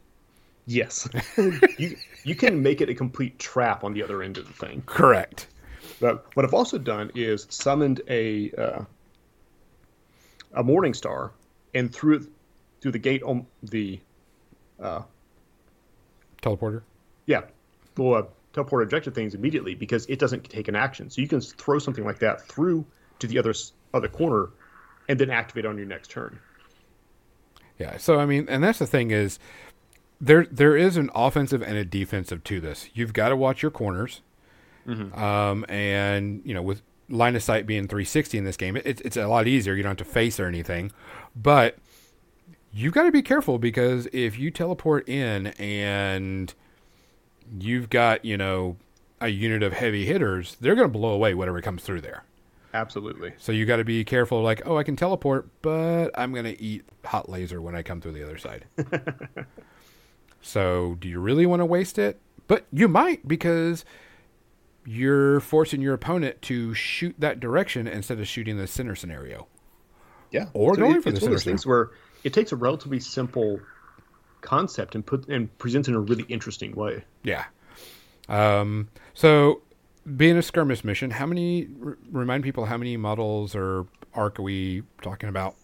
[0.66, 1.08] Yes.
[1.78, 4.82] you you can make it a complete trap on the other end of the thing.
[4.86, 5.48] Correct.
[6.00, 8.84] But what I've also done is summoned a uh,
[10.54, 11.32] a morning star
[11.74, 12.22] and threw it
[12.80, 14.00] through the gate on the
[14.80, 15.02] uh,
[16.42, 16.82] Teleporter.
[17.26, 17.42] yeah
[17.96, 21.10] well, uh, teleport objective things immediately because it doesn't take an action.
[21.10, 22.84] So you can throw something like that through
[23.20, 23.54] to the other
[23.94, 24.50] other corner
[25.08, 26.38] and then activate on your next turn.
[27.78, 27.96] Yeah.
[27.96, 29.38] So I mean, and that's the thing is,
[30.20, 32.90] there there is an offensive and a defensive to this.
[32.94, 34.20] You've got to watch your corners,
[35.14, 39.00] um, and you know with line of sight being 360 in this game, it, it's
[39.02, 39.74] it's a lot easier.
[39.74, 40.92] You don't have to face or anything,
[41.34, 41.78] but
[42.72, 46.54] you've got to be careful because if you teleport in and
[47.58, 48.76] you've got you know
[49.20, 52.24] a unit of heavy hitters, they're going to blow away whatever comes through there.
[52.72, 53.34] Absolutely.
[53.38, 54.42] So you got to be careful.
[54.42, 58.00] Like, oh, I can teleport, but I'm going to eat hot laser when I come
[58.00, 58.64] through the other side.
[60.40, 62.20] so, do you really want to waste it?
[62.46, 63.84] But you might because
[64.86, 69.46] you're forcing your opponent to shoot that direction instead of shooting the center scenario.
[70.30, 70.46] Yeah.
[70.54, 71.90] Or So going it- for the it's one of those center things where
[72.24, 73.60] it takes a relatively simple
[74.40, 77.04] concept and put and presents in a really interesting way.
[77.22, 77.44] Yeah.
[78.28, 79.62] Um, so,
[80.16, 81.68] being a skirmish mission, how many?
[81.84, 85.54] R- remind people how many models or arc are we talking about?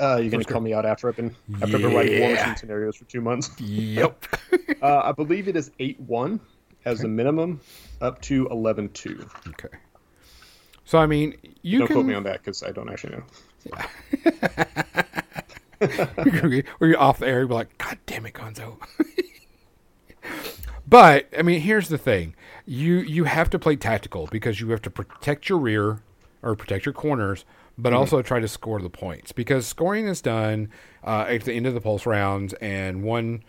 [0.00, 2.30] Uh, you're going to call me out after I've been after I've been writing War
[2.30, 3.50] Machine scenarios for two months.
[3.60, 4.26] Yep.
[4.80, 6.38] Uh, I believe it is eight one
[6.84, 7.60] as the minimum,
[8.00, 9.28] up to eleven two.
[9.48, 9.76] okay.
[10.84, 13.82] So, I mean, you Don't can quote me on that because I don't actually know.
[16.80, 18.78] or you're off the air, you'll be like, God damn it, Gonzo.
[20.88, 22.34] but I mean, here's the thing:
[22.66, 26.02] you you have to play tactical because you have to protect your rear
[26.42, 27.44] or protect your corners,
[27.76, 30.70] but also try to score the points because scoring is done
[31.04, 33.42] uh, at the end of the pulse rounds, and one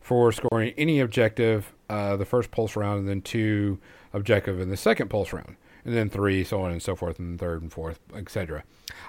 [0.00, 3.78] for scoring any objective, uh, the first pulse round, and then two
[4.12, 7.38] objective in the second pulse round, and then three, so on and so forth, and
[7.38, 8.64] third and fourth, etc.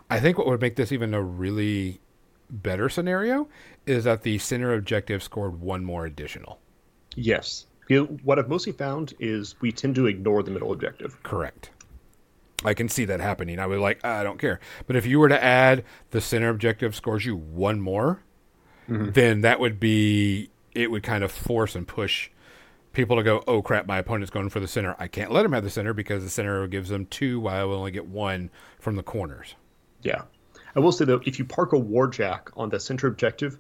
[0.10, 2.02] I think what would make this even a really
[2.50, 3.48] better scenario
[3.86, 6.60] is that the center objective scored one more additional.
[7.16, 7.66] Yes.
[7.88, 11.22] You know, what I've mostly found is we tend to ignore the middle objective.
[11.24, 11.72] Correct.
[12.64, 13.60] I can see that happening.
[13.60, 14.60] I would like, I don't care.
[14.86, 18.22] But if you were to add the center objective scores you one more,
[18.88, 19.12] mm-hmm.
[19.12, 22.30] then that would be, it would kind of force and push
[22.92, 24.96] people to go, oh crap, my opponent's going for the center.
[25.00, 27.64] I can't let him have the center because the center gives them two while I
[27.64, 29.56] will only get one from the corners.
[30.02, 30.24] Yeah.
[30.76, 33.60] I will say though, if you park a warjack on the center objective,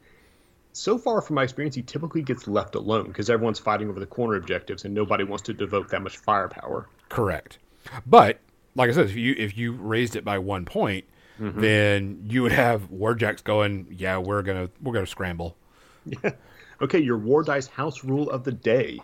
[0.74, 4.06] so far from my experience, he typically gets left alone because everyone's fighting over the
[4.06, 6.88] corner objectives and nobody wants to devote that much firepower.
[7.10, 7.58] Correct.
[8.06, 8.40] But
[8.76, 11.06] like I said, if you if you raised it by one point,
[11.40, 11.60] mm-hmm.
[11.60, 15.56] then you would have warjacks going, yeah, we're gonna we're gonna scramble.
[16.06, 16.32] Yeah.
[16.82, 19.00] Okay, your war dice house rule of the day.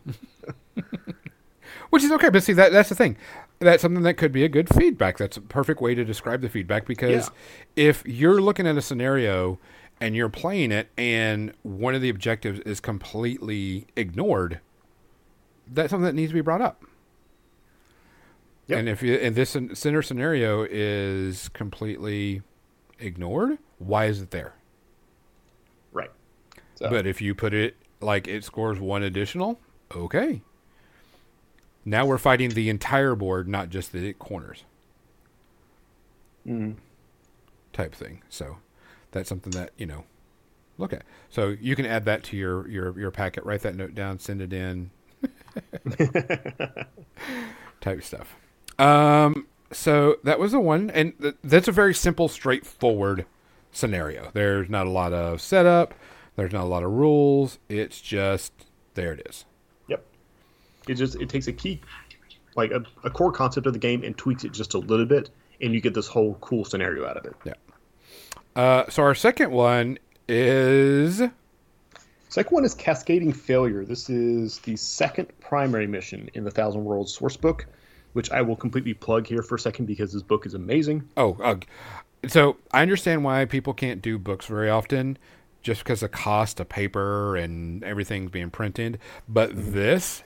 [1.89, 3.17] Which is okay, but see that that's the thing.
[3.59, 5.17] That's something that could be a good feedback.
[5.17, 7.31] That's a perfect way to describe the feedback because
[7.75, 9.59] if you're looking at a scenario
[10.01, 14.59] and you're playing it and one of the objectives is completely ignored,
[15.67, 16.83] that's something that needs to be brought up.
[18.67, 18.79] Yep.
[18.79, 22.41] And if you, and this center scenario is completely
[22.99, 24.55] ignored, why is it there?
[25.93, 26.11] Right.
[26.75, 29.59] So, But if you put it like it scores one additional,
[29.95, 30.41] okay.
[31.85, 34.65] Now we're fighting the entire board, not just the corners.
[36.45, 36.75] mm,
[37.73, 38.21] type thing.
[38.29, 38.57] So
[39.11, 40.05] that's something that you know
[40.77, 41.03] look at.
[41.29, 43.45] So you can add that to your your your packet.
[43.45, 44.19] Write that note down.
[44.19, 44.91] Send it in.
[47.81, 48.35] type stuff.
[48.79, 49.47] Um.
[49.71, 53.25] So that was the one, and th- that's a very simple, straightforward
[53.71, 54.29] scenario.
[54.33, 55.93] There's not a lot of setup.
[56.35, 57.59] There's not a lot of rules.
[57.69, 58.53] It's just
[58.93, 59.13] there.
[59.13, 59.45] It is.
[60.87, 60.95] Yep.
[60.95, 61.81] It just it takes a key,
[62.55, 65.29] like a, a core concept of the game, and tweaks it just a little bit,
[65.61, 67.57] and you get this whole cool scenario out of it.
[68.55, 71.21] Uh, so our second one is
[72.35, 73.85] Second one is Cascading Failure.
[73.85, 77.65] This is the second primary mission in the Thousand Worlds source book,
[78.11, 81.07] which I will completely plug here for a second because this book is amazing.
[81.15, 81.55] Oh, uh,
[82.27, 85.17] so I understand why people can't do books very often,
[85.61, 88.99] just because the cost of paper and everything's being printed.
[89.29, 90.23] But this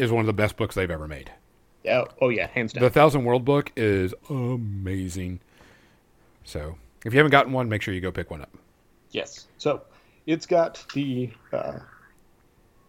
[0.00, 1.30] is one of the best books they've ever made.
[1.84, 2.04] Yeah.
[2.20, 2.82] Oh yeah, hands down.
[2.82, 5.40] The Thousand World book is amazing.
[6.44, 8.50] So if you haven't gotten one, make sure you go pick one up.
[9.12, 9.46] Yes.
[9.58, 9.82] So
[10.26, 11.78] it's got the uh,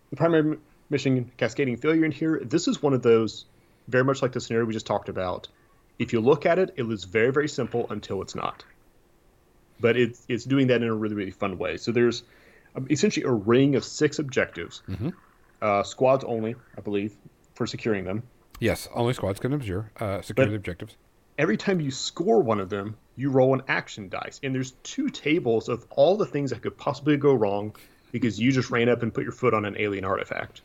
[0.10, 0.58] the primary
[0.90, 2.42] mission cascading failure in here.
[2.44, 3.46] This is one of those
[3.88, 5.48] very much like the scenario we just talked about.
[6.00, 8.64] If you look at it, it looks very very simple until it's not.
[9.80, 11.78] But it's it's doing that in a really really fun way.
[11.78, 12.24] So there's
[12.76, 15.14] um, essentially a ring of six objectives, Mhm.
[15.62, 17.14] Uh, squads only, I believe,
[17.56, 18.24] for securing them.
[18.60, 20.98] Yes, only squads can observe uh, secure But- the objectives.
[21.38, 24.40] every time you score one of them, you roll an action dice.
[24.44, 27.76] And there's two tables of all the things that could possibly go wrong
[28.12, 30.62] because you just ran up and put your foot on an alien artifact.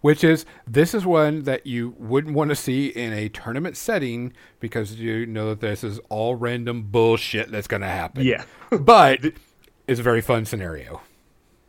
[0.00, 4.32] Which is this is one that you wouldn't want to see in a tournament setting
[4.60, 8.24] because you know that this is all random bullshit that's going to happen.
[8.24, 8.44] Yeah.
[8.70, 9.20] but
[9.86, 11.00] it's a very fun scenario.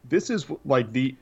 [0.07, 1.15] this is like the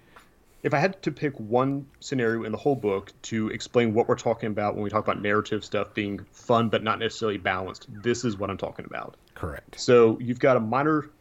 [0.66, 4.16] if I had to pick one scenario in the whole book to explain what we're
[4.16, 8.26] talking about when we talk about narrative stuff being fun but not necessarily balanced, this
[8.26, 9.16] is what I'm talking about.
[9.36, 9.80] Correct.
[9.80, 11.12] So you've got a minor.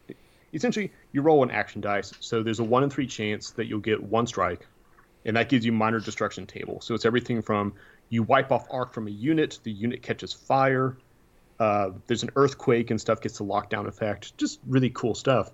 [0.51, 2.11] Essentially, you roll an action dice.
[2.21, 4.65] So there's a one in three chance that you'll get one strike,
[5.25, 6.81] and that gives you minor destruction table.
[6.81, 7.73] So it's everything from
[8.09, 10.97] you wipe off arc from a unit, the unit catches fire,
[11.59, 14.35] uh, there's an earthquake and stuff gets the lockdown effect.
[14.37, 15.51] Just really cool stuff.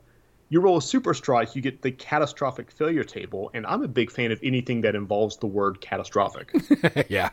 [0.51, 4.11] You roll a super strike, you get the catastrophic failure table, and I'm a big
[4.11, 6.51] fan of anything that involves the word catastrophic.
[7.09, 7.29] yeah.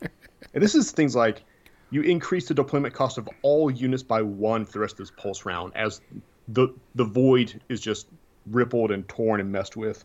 [0.00, 1.42] And this is things like
[1.90, 5.10] you increase the deployment cost of all units by one for the rest of this
[5.10, 6.00] pulse round as
[6.48, 8.06] the the void is just
[8.46, 10.02] rippled and torn and messed with.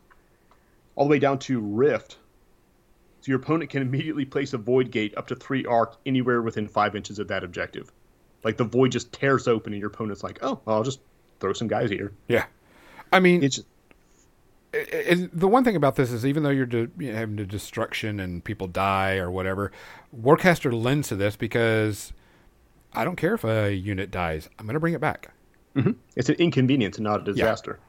[0.98, 2.18] All the way down to rift.
[3.22, 6.68] So your opponent can immediately place a void gate up to three arc anywhere within
[6.68, 7.94] five inches of that objective.
[8.44, 11.00] Like the void just tears open and your opponent's like, oh, well, I'll just
[11.40, 12.12] throw some guys here.
[12.28, 12.46] Yeah.
[13.12, 13.62] I mean, It's
[14.74, 18.44] and the one thing about this is even though you're de- having the destruction and
[18.44, 19.72] people die or whatever,
[20.16, 22.14] Warcaster lends to this because
[22.94, 24.50] I don't care if a unit dies.
[24.60, 25.32] I'm going to bring it back.
[25.76, 25.92] Mm-hmm.
[26.16, 27.80] it's an inconvenience and not a disaster.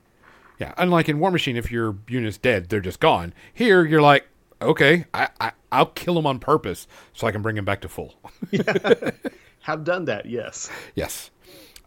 [0.58, 0.74] Yeah.
[0.76, 3.32] Unlike in Warmachine, if your unit's dead, they're just gone.
[3.54, 4.28] Here, you're like,
[4.60, 7.88] okay, I, I, I'll kill them on purpose so I can bring them back to
[7.88, 8.14] full.
[9.60, 10.70] Have done that, yes.
[10.94, 11.30] Yes.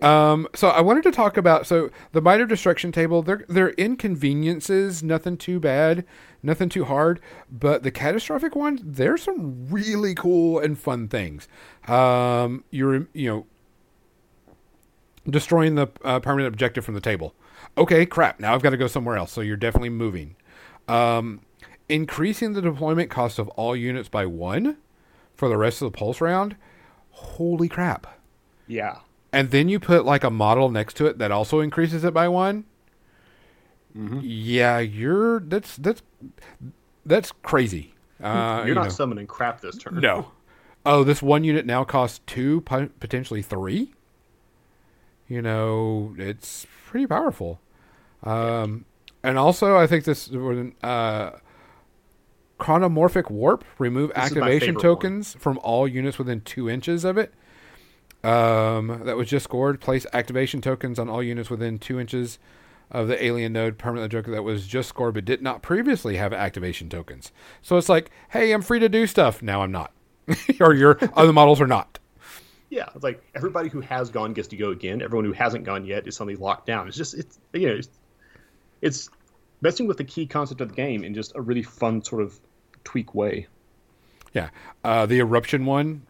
[0.02, 3.22] Um, so I wanted to talk about so the minor destruction table.
[3.22, 6.06] They're they're inconveniences, nothing too bad,
[6.42, 7.20] nothing too hard.
[7.52, 11.48] But the catastrophic one, there's some really cool and fun things.
[11.88, 13.46] Um, you're you know
[15.30, 17.36] destroying the uh, permanent objective from the table.
[17.78, 18.40] Okay, crap.
[18.40, 19.32] Now I've got to go somewhere else.
[19.32, 20.36] So you're definitely moving.
[20.88, 21.42] Um,
[21.88, 24.78] increasing the deployment cost of all units by one
[25.36, 26.56] for the rest of the pulse round.
[27.12, 28.08] Holy crap
[28.68, 29.00] Yeah.
[29.34, 32.28] And then you put like a model next to it that also increases it by
[32.28, 32.66] one.
[33.94, 36.02] Yeah, you're that's that's
[37.06, 37.94] that's crazy.
[38.22, 38.90] Uh, You're you not know.
[38.90, 39.96] summoning crap this turn.
[40.00, 40.30] no.
[40.86, 43.96] Oh, this one unit now costs two, potentially three.
[45.28, 47.60] You know, it's pretty powerful.
[48.22, 48.86] Um,
[49.24, 51.32] and also, I think this uh,
[52.60, 54.82] chronomorphic warp remove This activation favorite one.
[54.84, 57.34] tokens from all units within two inches of it.
[58.24, 59.82] Um, that was just scored.
[59.82, 62.40] Place activation tokens on all units within two inches
[62.92, 66.34] of the alien node permanently objective that was just scored but did not previously have
[66.34, 67.32] activation tokens.
[67.62, 69.42] So it's like, hey, I'm free to do stuff.
[69.42, 69.94] Now I'm not.
[70.60, 72.00] or your other models are not.
[72.70, 75.02] Yeah, it's like everybody who has gone gets to go again.
[75.02, 76.88] Everyone who hasn't gone yet is suddenly locked down.
[76.88, 77.90] It's just it's you know it's,
[78.82, 79.10] it's
[79.62, 82.40] messing with the key concept of the game in just a really fun sort of
[82.84, 83.48] tweak way.
[84.34, 84.50] Yeah.
[84.84, 86.04] Uh, the eruption one,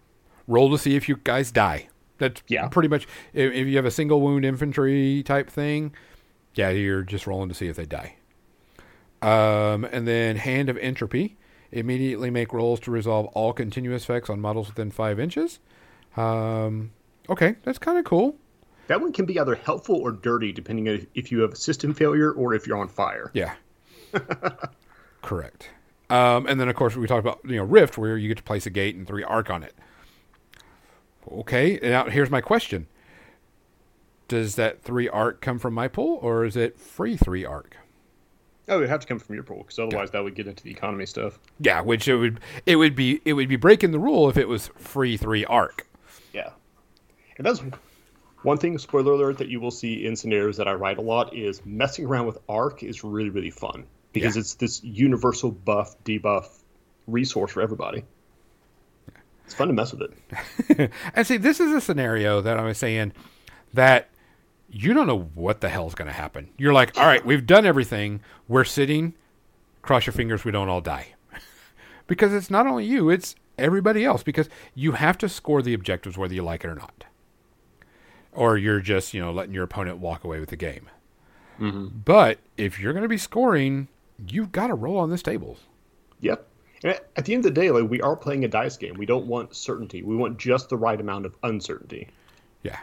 [0.47, 1.87] roll to see if you guys die.
[2.21, 2.67] That's Yeah.
[2.69, 5.93] pretty much if, if you have a single wound infantry type thing,
[6.53, 8.15] yeah, you're just rolling to see if they die.
[9.21, 11.37] Um, and then hand of entropy,
[11.71, 15.59] immediately make rolls to resolve all continuous effects on models within five inches.
[16.17, 16.91] Um,
[17.29, 18.35] okay, that's kind of cool.
[18.87, 21.93] That one can be either helpful or dirty, depending on if you have a system
[21.93, 23.31] failure or if you're on fire.
[23.33, 23.53] Yeah.
[25.21, 25.69] Correct.
[26.09, 28.43] Um, and then of course we talked about you know Rift, where you get to
[28.43, 29.73] place a gate and three arc on it.
[31.29, 32.87] Okay, now here's my question:
[34.27, 37.77] Does that three arc come from my pool, or is it free three arc?
[38.67, 40.63] Oh, it would have to come from your pool, because otherwise that would get into
[40.63, 41.39] the economy stuff.
[41.59, 44.47] Yeah, which it would it would be it would be breaking the rule if it
[44.47, 45.87] was free three arc.
[46.33, 46.51] Yeah.
[47.37, 47.61] And that's
[48.43, 51.35] one thing, spoiler alert, that you will see in scenarios that I write a lot
[51.35, 54.41] is messing around with arc is really, really fun because Yeah.
[54.41, 56.45] it's this universal buff, debuff
[57.07, 58.03] resource for everybody.
[59.51, 60.13] It's fun to mess with
[60.69, 60.91] it.
[61.13, 63.11] And see, this is a scenario that I was saying
[63.73, 64.07] that
[64.69, 66.47] you don't know what the hell's going to happen.
[66.57, 68.21] You're like, all right, we've done everything.
[68.47, 69.13] We're sitting.
[69.81, 71.15] Cross your fingers, we don't all die.
[72.07, 74.23] because it's not only you, it's everybody else.
[74.23, 77.03] Because you have to score the objectives whether you like it or not.
[78.31, 80.89] Or you're just, you know, letting your opponent walk away with the game.
[81.59, 81.87] Mm-hmm.
[82.05, 83.89] But if you're going to be scoring,
[84.25, 85.57] you've got to roll on this table.
[86.21, 86.47] Yep.
[86.83, 88.95] And at- the end of the day, like we are playing a dice game.
[88.97, 90.01] We don't want certainty.
[90.03, 92.07] We want just the right amount of uncertainty.
[92.63, 92.79] Yeah.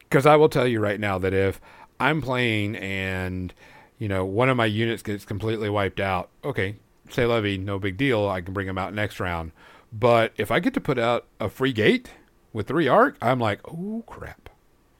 [0.00, 1.60] Because I will tell you right now that if
[1.98, 3.52] I'm playing and,
[3.98, 6.76] you know, one of my units gets completely wiped out, okay,
[7.10, 8.28] say Levy, no big deal.
[8.28, 9.50] I can bring him out next round.
[9.92, 12.10] But if I get to put out a free gate
[12.52, 14.48] with three arc, I'm like, oh, crap.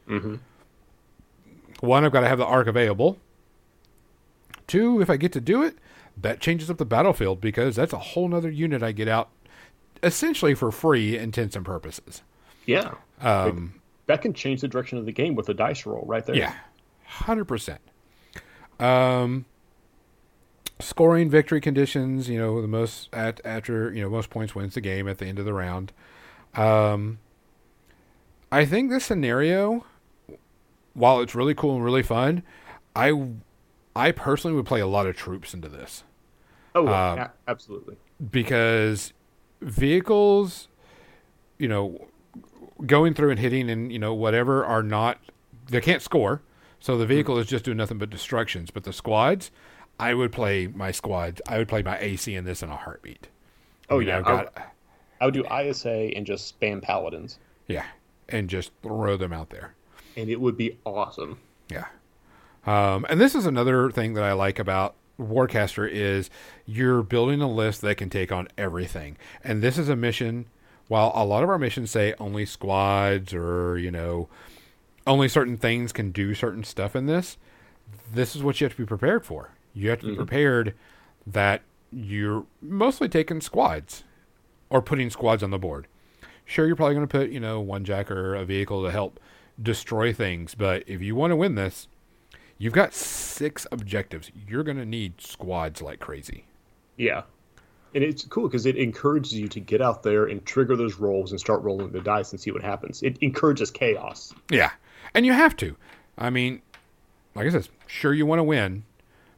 [0.08, 0.38] Mhm.
[1.80, 3.18] One, I've got to have the arc available.
[4.66, 5.76] Two, if I get to do it,
[6.16, 9.30] that changes up the battlefield because that's a whole nother unit I get out
[10.02, 12.22] essentially for free, intents and purposes.
[12.64, 12.94] Yeah.
[13.20, 16.36] Um, That can change the direction of the game with a dice roll right there.
[16.36, 16.54] Yeah,
[17.04, 17.80] hundred percent.
[18.78, 19.46] Um,
[20.78, 22.28] scoring victory conditions.
[22.28, 25.26] You know, the most at after you know most points wins the game at the
[25.26, 25.92] end of the round.
[26.54, 27.18] Um,
[28.52, 29.84] I think this scenario,
[30.94, 32.42] while it's really cool and really fun,
[32.94, 33.28] I
[33.94, 36.04] I personally would play a lot of troops into this
[36.76, 37.96] Oh, Um, yeah, absolutely.
[38.30, 39.12] because
[39.60, 40.68] vehicles,
[41.58, 42.06] you know,
[42.86, 45.18] going through and hitting and you know whatever are not
[45.68, 46.42] they can't score.
[46.78, 48.70] So the vehicle is just doing nothing but destructions.
[48.70, 49.50] But the squads,
[49.98, 51.40] I would play my squads.
[51.48, 53.28] I would play my AC in this in a heartbeat.
[53.90, 54.22] I Oh, mean, yeah.
[54.24, 54.48] I've
[55.20, 57.86] I would do ISA and just spam paladins, yeah,
[58.28, 59.74] and just throw them out there.
[60.16, 61.38] and it would be awesome.
[61.70, 61.86] Yeah.
[62.66, 66.30] Um, and this is another thing that I like about Warcaster is
[66.66, 69.16] you're building a list that can take on everything.
[69.42, 70.46] And this is a mission.
[70.88, 74.28] While a lot of our missions say only squads or you know
[75.06, 77.38] only certain things can do certain stuff in this,
[78.12, 79.50] this is what you have to be prepared for.
[79.74, 80.18] You have to be mm-hmm.
[80.18, 80.74] prepared
[81.26, 81.62] that
[81.92, 84.04] you're mostly taking squads
[84.70, 85.86] or putting squads on the board.
[86.44, 89.18] Sure, you're probably going to put, you know, one jack or a vehicle to help
[89.60, 91.88] destroy things, but if you want to win this,
[92.58, 94.30] you've got six objectives.
[94.48, 96.44] You're going to need squads like crazy.
[96.96, 97.22] Yeah.
[97.94, 101.30] And it's cool because it encourages you to get out there and trigger those rolls
[101.30, 103.02] and start rolling the dice and see what happens.
[103.02, 104.34] It encourages chaos.
[104.50, 104.72] Yeah.
[105.14, 105.76] And you have to.
[106.18, 106.62] I mean,
[107.34, 108.84] like I said, sure you want to win,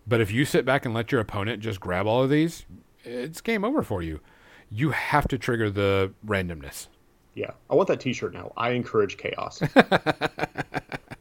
[0.06, 2.64] but if you sit back and let your opponent just grab all of these,
[3.04, 4.20] it's game over for you.
[4.70, 6.88] You have to trigger the randomness.
[7.34, 7.52] Yeah.
[7.70, 8.52] I want that t shirt now.
[8.56, 9.62] I encourage chaos.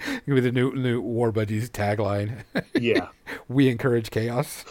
[0.24, 2.44] Could be the new new War Buddies tagline.
[2.74, 3.08] yeah.
[3.48, 4.64] we encourage chaos.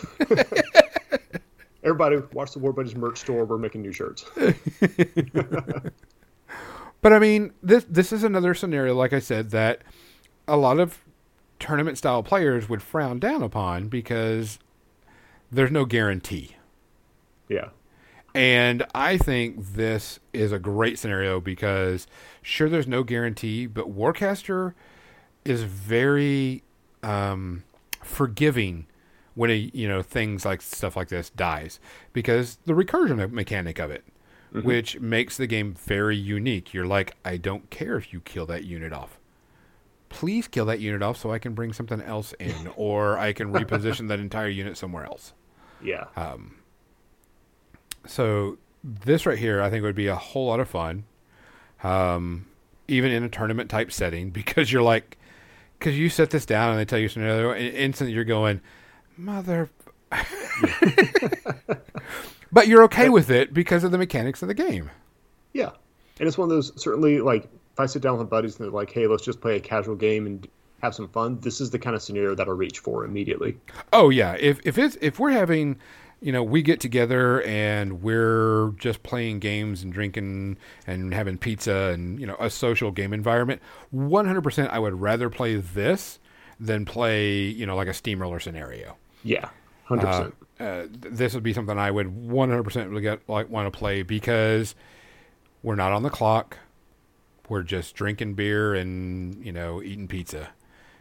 [1.84, 3.46] Everybody watch the War Buddies merch store.
[3.46, 4.26] We're making new shirts.
[7.02, 9.82] But I mean, this this is another scenario, like I said, that
[10.48, 11.00] a lot of
[11.60, 14.60] tournament style players would frown down upon because
[15.52, 16.56] there's no guarantee.
[17.48, 17.70] Yeah.
[18.36, 22.06] And I think this is a great scenario because
[22.42, 24.74] sure there's no guarantee, but Warcaster
[25.46, 26.64] is very
[27.04, 27.64] um,
[28.04, 28.86] forgiving
[29.36, 31.80] when a, you know things like stuff like this dies
[32.14, 34.04] because the recursion mechanic of it,
[34.52, 36.74] which makes the game very unique.
[36.74, 39.20] You're like, I don't care if you kill that unit off.
[40.10, 43.54] Please kill that unit off so I can bring something else in, or I can
[43.54, 45.34] reposition that entire unit somewhere else.
[45.82, 46.06] Yeah.
[48.06, 51.06] So this right here, I think would be a whole lot of fun,
[51.84, 52.48] um,
[52.88, 55.18] even in a tournament type setting, because you're like,
[55.80, 58.62] because you set this down and they tell you scenario, and instantly you're going,
[59.18, 59.70] mother.
[62.52, 64.92] but you're okay with it because of the mechanics of the game.
[65.54, 65.72] Yeah,
[66.20, 68.72] and it's one of those certainly like if I sit down with buddies and they're
[68.74, 70.48] like, "Hey, let's just play a casual game and
[70.82, 73.58] have some fun," this is the kind of scenario that I'll reach for immediately.
[73.94, 75.78] Oh yeah, if if it's if we're having,
[76.22, 81.92] you know, we get together and we're just playing games and drinking and having pizza
[81.94, 83.62] and you know a social game environment,
[83.94, 86.20] 100% I would rather play this
[86.60, 88.98] than play you know like a steamroller scenario.
[89.24, 89.50] Yeah,
[89.86, 90.36] hundred uh, percent.
[90.60, 94.76] Uh, this would be something I would 100% get like want to play because
[95.64, 96.58] we're not on the clock.
[97.48, 100.50] We're just drinking beer and you know eating pizza,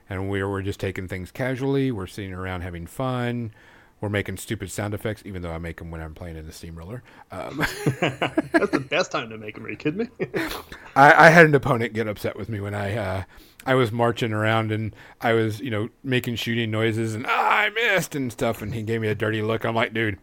[0.08, 1.90] and we're we're just taking things casually.
[1.90, 3.52] We're sitting around having fun.
[4.00, 6.52] We're making stupid sound effects, even though I make them when I'm playing in the
[6.52, 7.02] steamroller.
[7.32, 7.58] Um,
[8.00, 9.66] That's the best time to make them.
[9.66, 10.08] Are you kidding me?
[10.96, 13.22] I, I, had an opponent get upset with me when I uh,
[13.66, 17.70] I was marching around and I was you know making shooting noises and ah, I
[17.70, 19.64] missed and stuff, and he gave me a dirty look.
[19.64, 20.18] I'm like, dude,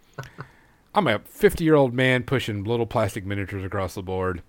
[0.94, 4.42] I'm a 50 year old man pushing little plastic miniatures across the board.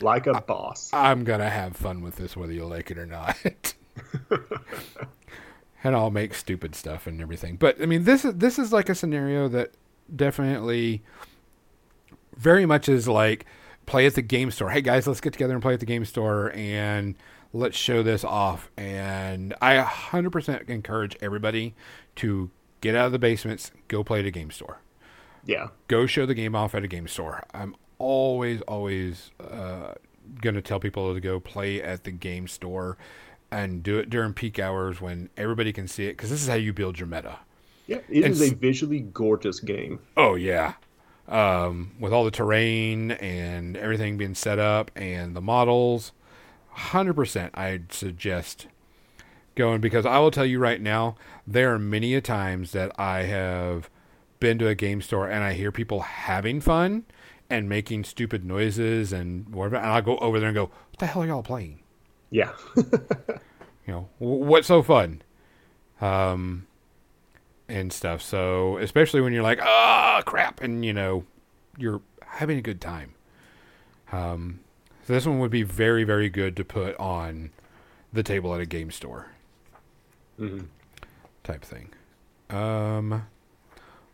[0.00, 0.90] Like a boss.
[0.92, 3.36] I, am gonna have fun with this, whether you like it or not.
[5.84, 7.56] And I'll make stupid stuff and everything.
[7.56, 9.72] But I mean, this is this is like a scenario that
[10.14, 11.02] definitely,
[12.36, 13.44] very much is like
[13.86, 14.70] play at the game store.
[14.70, 17.14] Hey guys, let's get together and play at the game store and
[17.52, 18.70] let's show this off.
[18.76, 21.74] And I 100% encourage everybody
[22.16, 24.80] to get out of the basements, go play at a game store.
[25.44, 25.68] Yeah.
[25.88, 27.44] Go show the game off at a game store.
[27.52, 29.94] I'm always, always uh,
[30.40, 32.96] going to tell people to go play at the game store
[33.50, 36.54] and do it during peak hours when everybody can see it because this is how
[36.54, 37.38] you build your meta.
[37.86, 40.00] Yeah, it and is a visually gorgeous game.
[40.16, 40.74] Oh, yeah.
[41.28, 46.12] Um, with all the terrain and everything being set up and the models,
[46.76, 48.66] 100% I'd suggest
[49.54, 51.16] going because I will tell you right now,
[51.46, 53.88] there are many a times that I have
[54.40, 57.04] been to a game store and I hear people having fun
[57.48, 61.06] and making stupid noises and whatever, and I go over there and go, "What the
[61.06, 61.80] hell are y'all playing?"
[62.34, 62.50] Yeah.
[62.76, 62.82] you
[63.86, 65.22] know, what's so fun?
[66.00, 66.66] Um,
[67.68, 68.22] and stuff.
[68.22, 71.22] So, especially when you're like, "Ah, oh, crap," and you know,
[71.78, 73.14] you're having a good time.
[74.10, 74.58] Um,
[75.06, 77.50] so this one would be very, very good to put on
[78.12, 79.28] the table at a game store.
[80.40, 80.64] Mm-hmm.
[81.44, 81.90] Type thing.
[82.50, 83.28] Um,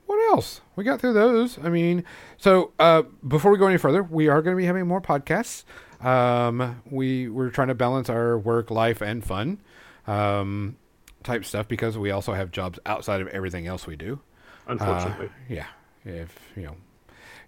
[0.04, 0.60] what else?
[0.76, 1.58] We got through those.
[1.62, 2.04] I mean,
[2.36, 5.64] so uh, before we go any further, we are going to be having more podcasts.
[6.02, 9.58] Um, we we're trying to balance our work, life, and fun
[10.06, 10.76] um,
[11.22, 14.20] type stuff because we also have jobs outside of everything else we do.
[14.66, 15.66] Unfortunately, uh, yeah.
[16.04, 16.76] If you know,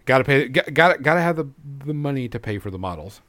[0.05, 1.49] got to pay, gotta got to have the
[1.85, 3.23] the money to pay for the models.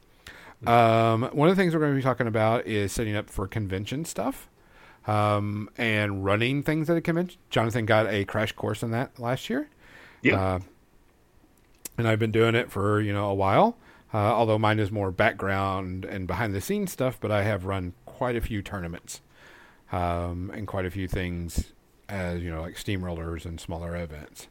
[0.65, 3.47] Um, one of the things we're going to be talking about is setting up for
[3.47, 4.49] convention stuff
[5.07, 7.39] um, and running things at a convention.
[7.49, 9.67] Jonathan got a crash course in that last year.
[10.21, 10.41] Yeah.
[10.41, 10.59] Uh,
[11.97, 13.77] and I've been doing it for, you know, a while.
[14.13, 17.93] Uh, although mine is more background and behind the scenes stuff, but I have run
[18.05, 19.21] quite a few tournaments
[19.91, 21.73] um, and quite a few things
[22.07, 24.47] as, you know, like steamrollers and smaller events.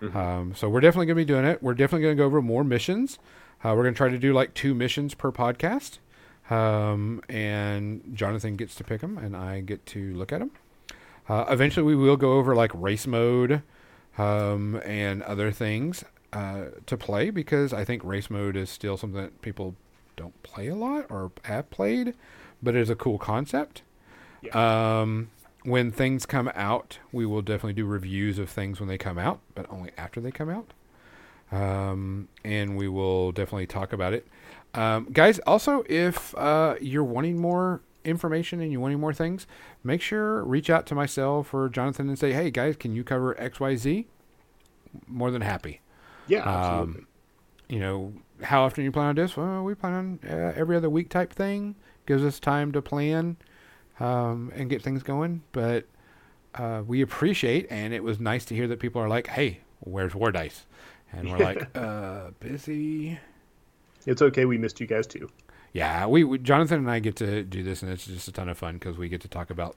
[0.00, 0.16] Mm-hmm.
[0.16, 1.62] Um, so we're definitely going to be doing it.
[1.62, 3.18] We're definitely going to go over more missions.
[3.62, 5.98] Uh, we're going to try to do like two missions per podcast.
[6.50, 10.50] Um, and Jonathan gets to pick them, and I get to look at them.
[11.28, 13.62] Uh, eventually, we will go over like race mode
[14.18, 19.20] um, and other things uh, to play because I think race mode is still something
[19.20, 19.74] that people
[20.16, 22.14] don't play a lot or have played,
[22.62, 23.82] but it is a cool concept.
[24.42, 25.00] Yeah.
[25.00, 25.30] Um,
[25.64, 29.40] when things come out, we will definitely do reviews of things when they come out,
[29.54, 30.72] but only after they come out.
[31.52, 34.26] Um, and we will definitely talk about it.
[34.74, 39.46] Um, guys, also, if uh, you're wanting more information and you're wanting more things,
[39.84, 43.38] make sure reach out to myself or Jonathan and say, "Hey, guys, can you cover
[43.38, 44.06] X, Y, Z?"
[45.06, 45.80] More than happy.
[46.26, 46.42] Yeah.
[46.42, 47.06] Um,
[47.68, 48.12] you know,
[48.42, 49.36] how often you plan on this?
[49.36, 51.74] Well, we plan on uh, every other week type thing.
[52.06, 53.36] Gives us time to plan
[54.00, 55.42] um, and get things going.
[55.52, 55.86] But
[56.54, 60.14] uh, we appreciate, and it was nice to hear that people are like, "Hey, where's
[60.14, 60.66] War Dice?"
[61.12, 63.18] And we're like, "Uh, busy."
[64.06, 64.44] It's okay.
[64.44, 65.30] We missed you guys too.
[65.72, 68.48] Yeah, we, we Jonathan and I get to do this, and it's just a ton
[68.48, 69.76] of fun because we get to talk about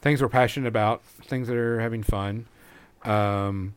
[0.00, 2.46] things we're passionate about, things that are having fun,
[3.04, 3.74] um,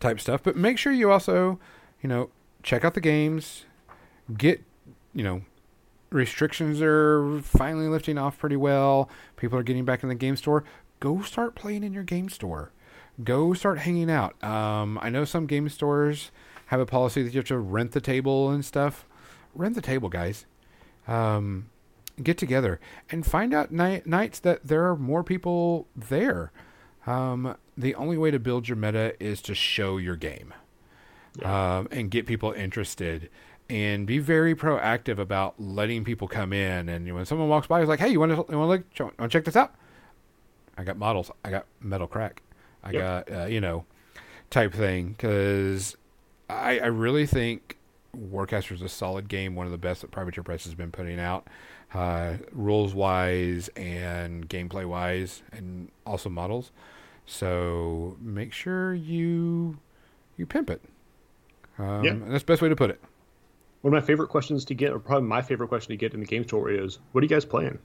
[0.00, 0.42] type stuff.
[0.42, 1.58] But make sure you also,
[2.02, 2.30] you know,
[2.62, 3.64] check out the games.
[4.36, 4.62] Get,
[5.14, 5.42] you know,
[6.10, 9.08] restrictions are finally lifting off pretty well.
[9.36, 10.64] People are getting back in the game store.
[10.98, 12.72] Go start playing in your game store.
[13.22, 14.42] Go start hanging out.
[14.42, 16.30] Um, I know some game stores
[16.66, 19.04] have a policy that you have to rent the table and stuff
[19.54, 20.46] rent the table, guys.
[21.06, 21.70] Um,
[22.22, 22.78] get together
[23.10, 26.52] and find out night, nights that there are more people there.
[27.06, 30.52] Um, the only way to build your meta is to show your game.
[31.44, 33.30] um, and get people interested
[33.68, 36.88] and be very proactive about letting people come in.
[36.88, 39.16] And when someone walks by, it's like, "Hey, you want to you want to look?
[39.18, 39.72] Want to check this out?
[40.76, 41.30] I got models.
[41.44, 42.42] I got metal crack.
[42.82, 43.26] I Yep.
[43.28, 43.84] got uh, you know,
[44.50, 45.96] type thing." Because
[46.48, 47.76] I, I really think
[48.16, 51.20] Warcaster is a solid game, one of the best that Privateer Press has been putting
[51.20, 51.46] out,
[51.94, 56.72] uh, rules wise and gameplay wise, and also models.
[57.30, 59.78] So make sure you
[60.36, 60.82] you pimp it.
[61.78, 62.14] Um, Yeah.
[62.26, 63.00] that's the best way to put it.
[63.82, 66.18] One of my favorite questions to get, or probably my favorite question to get in
[66.20, 67.78] the game store is, "What are you guys playing?"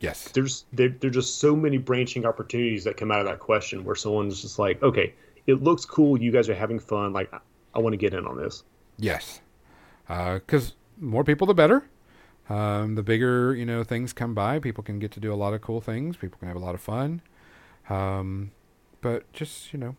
[0.00, 0.28] Yes.
[0.32, 3.94] There's there there's just so many branching opportunities that come out of that question where
[3.94, 5.14] someone's just like, "Okay,
[5.46, 6.20] it looks cool.
[6.20, 7.12] You guys are having fun.
[7.12, 7.38] Like, I,
[7.74, 8.64] I want to get in on this."
[8.98, 9.40] Yes.
[10.08, 11.84] Because more people, the better.
[12.48, 15.54] Um, the bigger you know things come by, people can get to do a lot
[15.54, 16.16] of cool things.
[16.16, 17.22] People can have a lot of fun.
[17.88, 18.50] Um,
[19.00, 19.96] but just you know,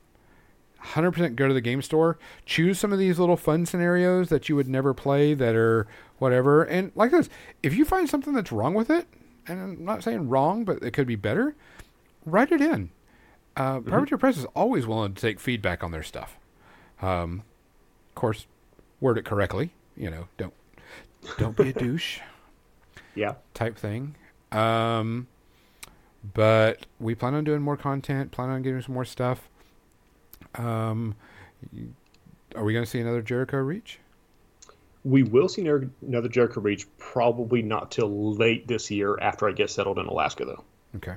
[0.79, 2.17] hundred percent go to the game store.
[2.45, 5.87] Choose some of these little fun scenarios that you would never play that are
[6.19, 6.63] whatever.
[6.63, 7.29] And like this,
[7.63, 9.07] if you find something that's wrong with it,
[9.47, 11.55] and I'm not saying wrong, but it could be better,
[12.25, 12.91] write it in.
[13.57, 16.37] Uh, Privateer Press is always willing to take feedback on their stuff.
[17.01, 17.43] Um,
[18.09, 18.45] of course,
[19.01, 19.71] word it correctly.
[19.97, 20.53] You know, don't
[21.37, 22.19] don't be a douche
[23.15, 23.33] Yeah.
[23.53, 24.15] type thing.
[24.51, 25.27] Um,
[26.33, 28.31] but we plan on doing more content.
[28.31, 29.49] Plan on getting some more stuff.
[30.55, 31.15] Um,
[32.55, 33.99] are we going to see another Jericho Reach?
[35.03, 39.69] We will see another Jericho Reach probably not till late this year after I get
[39.69, 40.63] settled in Alaska, though.
[40.95, 41.15] Okay.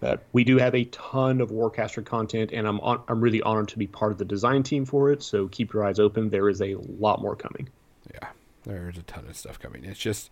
[0.00, 3.68] But we do have a ton of Warcaster content, and I'm on, I'm really honored
[3.68, 5.22] to be part of the design team for it.
[5.22, 6.30] So keep your eyes open.
[6.30, 7.68] There is a lot more coming.
[8.12, 8.28] Yeah,
[8.64, 9.84] there's a ton of stuff coming.
[9.84, 10.30] It's just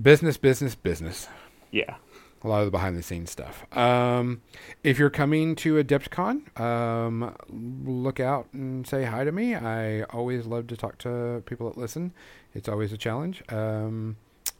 [0.00, 1.28] business, business, business.
[1.70, 1.96] Yeah.
[2.44, 3.64] A lot of the behind the scenes stuff.
[3.76, 4.42] Um,
[4.84, 9.56] if you're coming to Adepticon, um, look out and say hi to me.
[9.56, 12.12] I always love to talk to people that listen.
[12.54, 13.42] It's always a challenge.
[13.48, 14.16] Um,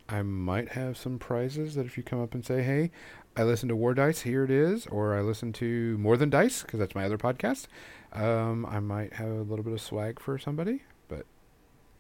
[0.08, 2.90] I might have some prizes that if you come up and say, "Hey,
[3.36, 6.62] I listen to War Dice, here it is," or I listen to More Than Dice
[6.62, 7.66] because that's my other podcast.
[8.12, 11.26] Um, I might have a little bit of swag for somebody, but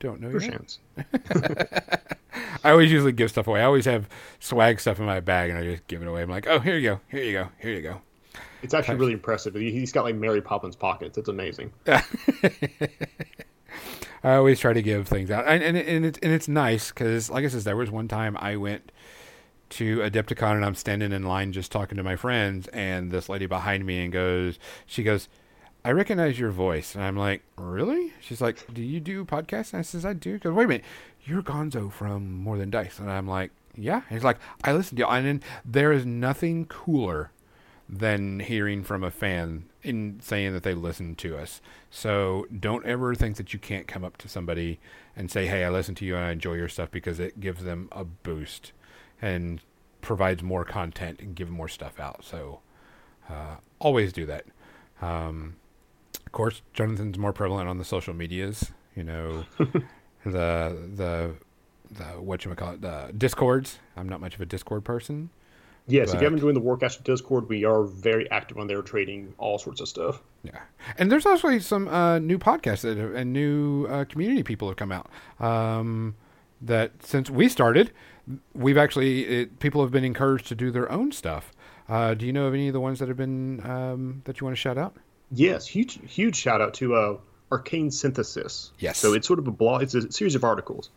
[0.00, 0.50] don't know yet.
[0.50, 0.78] chance.
[2.68, 3.62] I always usually give stuff away.
[3.62, 4.08] I always have
[4.40, 6.22] swag stuff in my bag, and I just give it away.
[6.22, 8.02] I'm like, oh, here you go, here you go, here you go.
[8.62, 9.54] It's actually really impressive.
[9.54, 11.16] He- He's got like Mary Poppins pockets.
[11.16, 11.72] It's amazing.
[11.86, 12.02] I
[14.34, 17.44] always try to give things out, and and, and it's and it's nice because, like
[17.44, 18.90] I said, there was one time I went
[19.70, 23.46] to Adepticon and I'm standing in line just talking to my friends, and this lady
[23.46, 25.28] behind me and goes, she goes,
[25.84, 28.12] I recognize your voice, and I'm like, really?
[28.20, 29.72] She's like, do you do podcasts?
[29.72, 30.34] And I says, I do.
[30.34, 30.84] Because wait a minute,
[31.28, 34.02] you're Gonzo from More Than Dice, and I'm like, yeah.
[34.08, 37.30] And he's like, I listen to you, and then there is nothing cooler
[37.88, 41.60] than hearing from a fan in saying that they listen to us.
[41.90, 44.78] So don't ever think that you can't come up to somebody
[45.16, 47.64] and say, "Hey, I listen to you and I enjoy your stuff," because it gives
[47.64, 48.72] them a boost
[49.22, 49.60] and
[50.00, 52.24] provides more content and give more stuff out.
[52.24, 52.60] So
[53.28, 54.44] uh, always do that.
[55.00, 55.56] Um,
[56.26, 58.72] of course, Jonathan's more prevalent on the social medias.
[58.94, 59.44] You know,
[60.24, 61.34] the the
[61.90, 63.78] the what you call it, the discords.
[63.96, 65.30] I'm not much of a Discord person.
[65.86, 69.32] Yes, if you haven't joined the Warcaster Discord, we are very active on there, trading
[69.38, 70.22] all sorts of stuff.
[70.42, 70.60] Yeah,
[70.98, 74.76] and there's also some uh, new podcasts that have, and new uh, community people have
[74.76, 75.08] come out.
[75.40, 76.14] Um,
[76.60, 77.92] that since we started,
[78.54, 81.52] we've actually it, people have been encouraged to do their own stuff.
[81.88, 84.44] Uh, do you know of any of the ones that have been um, that you
[84.44, 84.94] want to shout out?
[85.30, 87.16] Yes, huge huge shout out to uh,
[87.50, 88.72] Arcane Synthesis.
[88.78, 88.98] Yes.
[88.98, 89.82] So it's sort of a blog.
[89.82, 90.90] It's a series of articles.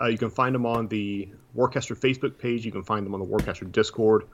[0.00, 2.64] Uh, you can find them on the Warcaster Facebook page.
[2.64, 4.24] You can find them on the Warcaster Discord.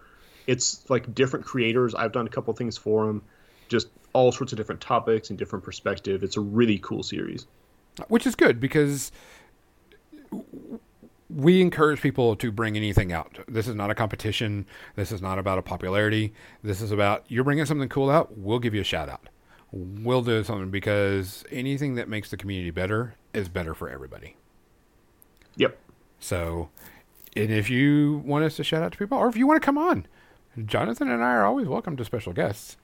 [0.47, 1.95] It's like different creators.
[1.95, 3.22] I've done a couple things for them,
[3.68, 6.22] just all sorts of different topics and different perspective.
[6.22, 7.47] It's a really cool series.
[8.09, 9.11] Which is good because
[11.31, 13.39] we encourage people to bring anything out.
[13.49, 14.66] This is not a competition.
[14.97, 16.35] This is not about a popularity.
[16.62, 18.37] This is about you're bringing something cool out.
[18.37, 19.29] We'll give you a shout out.
[19.77, 24.37] We'll do something because anything that makes the community better is better for everybody.
[25.57, 25.77] Yep.
[26.20, 26.68] So,
[27.35, 29.64] and if you want us to shout out to people, or if you want to
[29.66, 30.07] come on,
[30.64, 32.77] Jonathan and I are always welcome to special guests.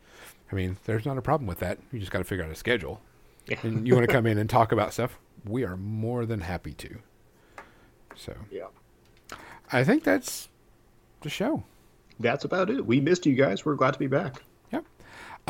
[0.51, 1.79] I mean, there's not a problem with that.
[1.93, 3.01] You just got to figure out a schedule.
[3.47, 3.59] Yeah.
[3.63, 5.17] And you want to come in and talk about stuff,
[5.47, 6.99] we are more than happy to.
[8.17, 8.67] So, Yeah.
[9.73, 10.49] I think that's
[11.21, 11.63] the show.
[12.19, 12.85] That's about it.
[12.85, 13.65] We missed you guys.
[13.65, 14.43] We're glad to be back.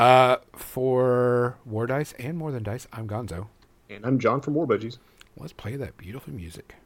[0.00, 3.48] Uh, for War Dice and More Than Dice, I'm Gonzo.
[3.90, 4.96] And I'm John from War Budgies.
[5.36, 6.76] Let's play that beautiful music.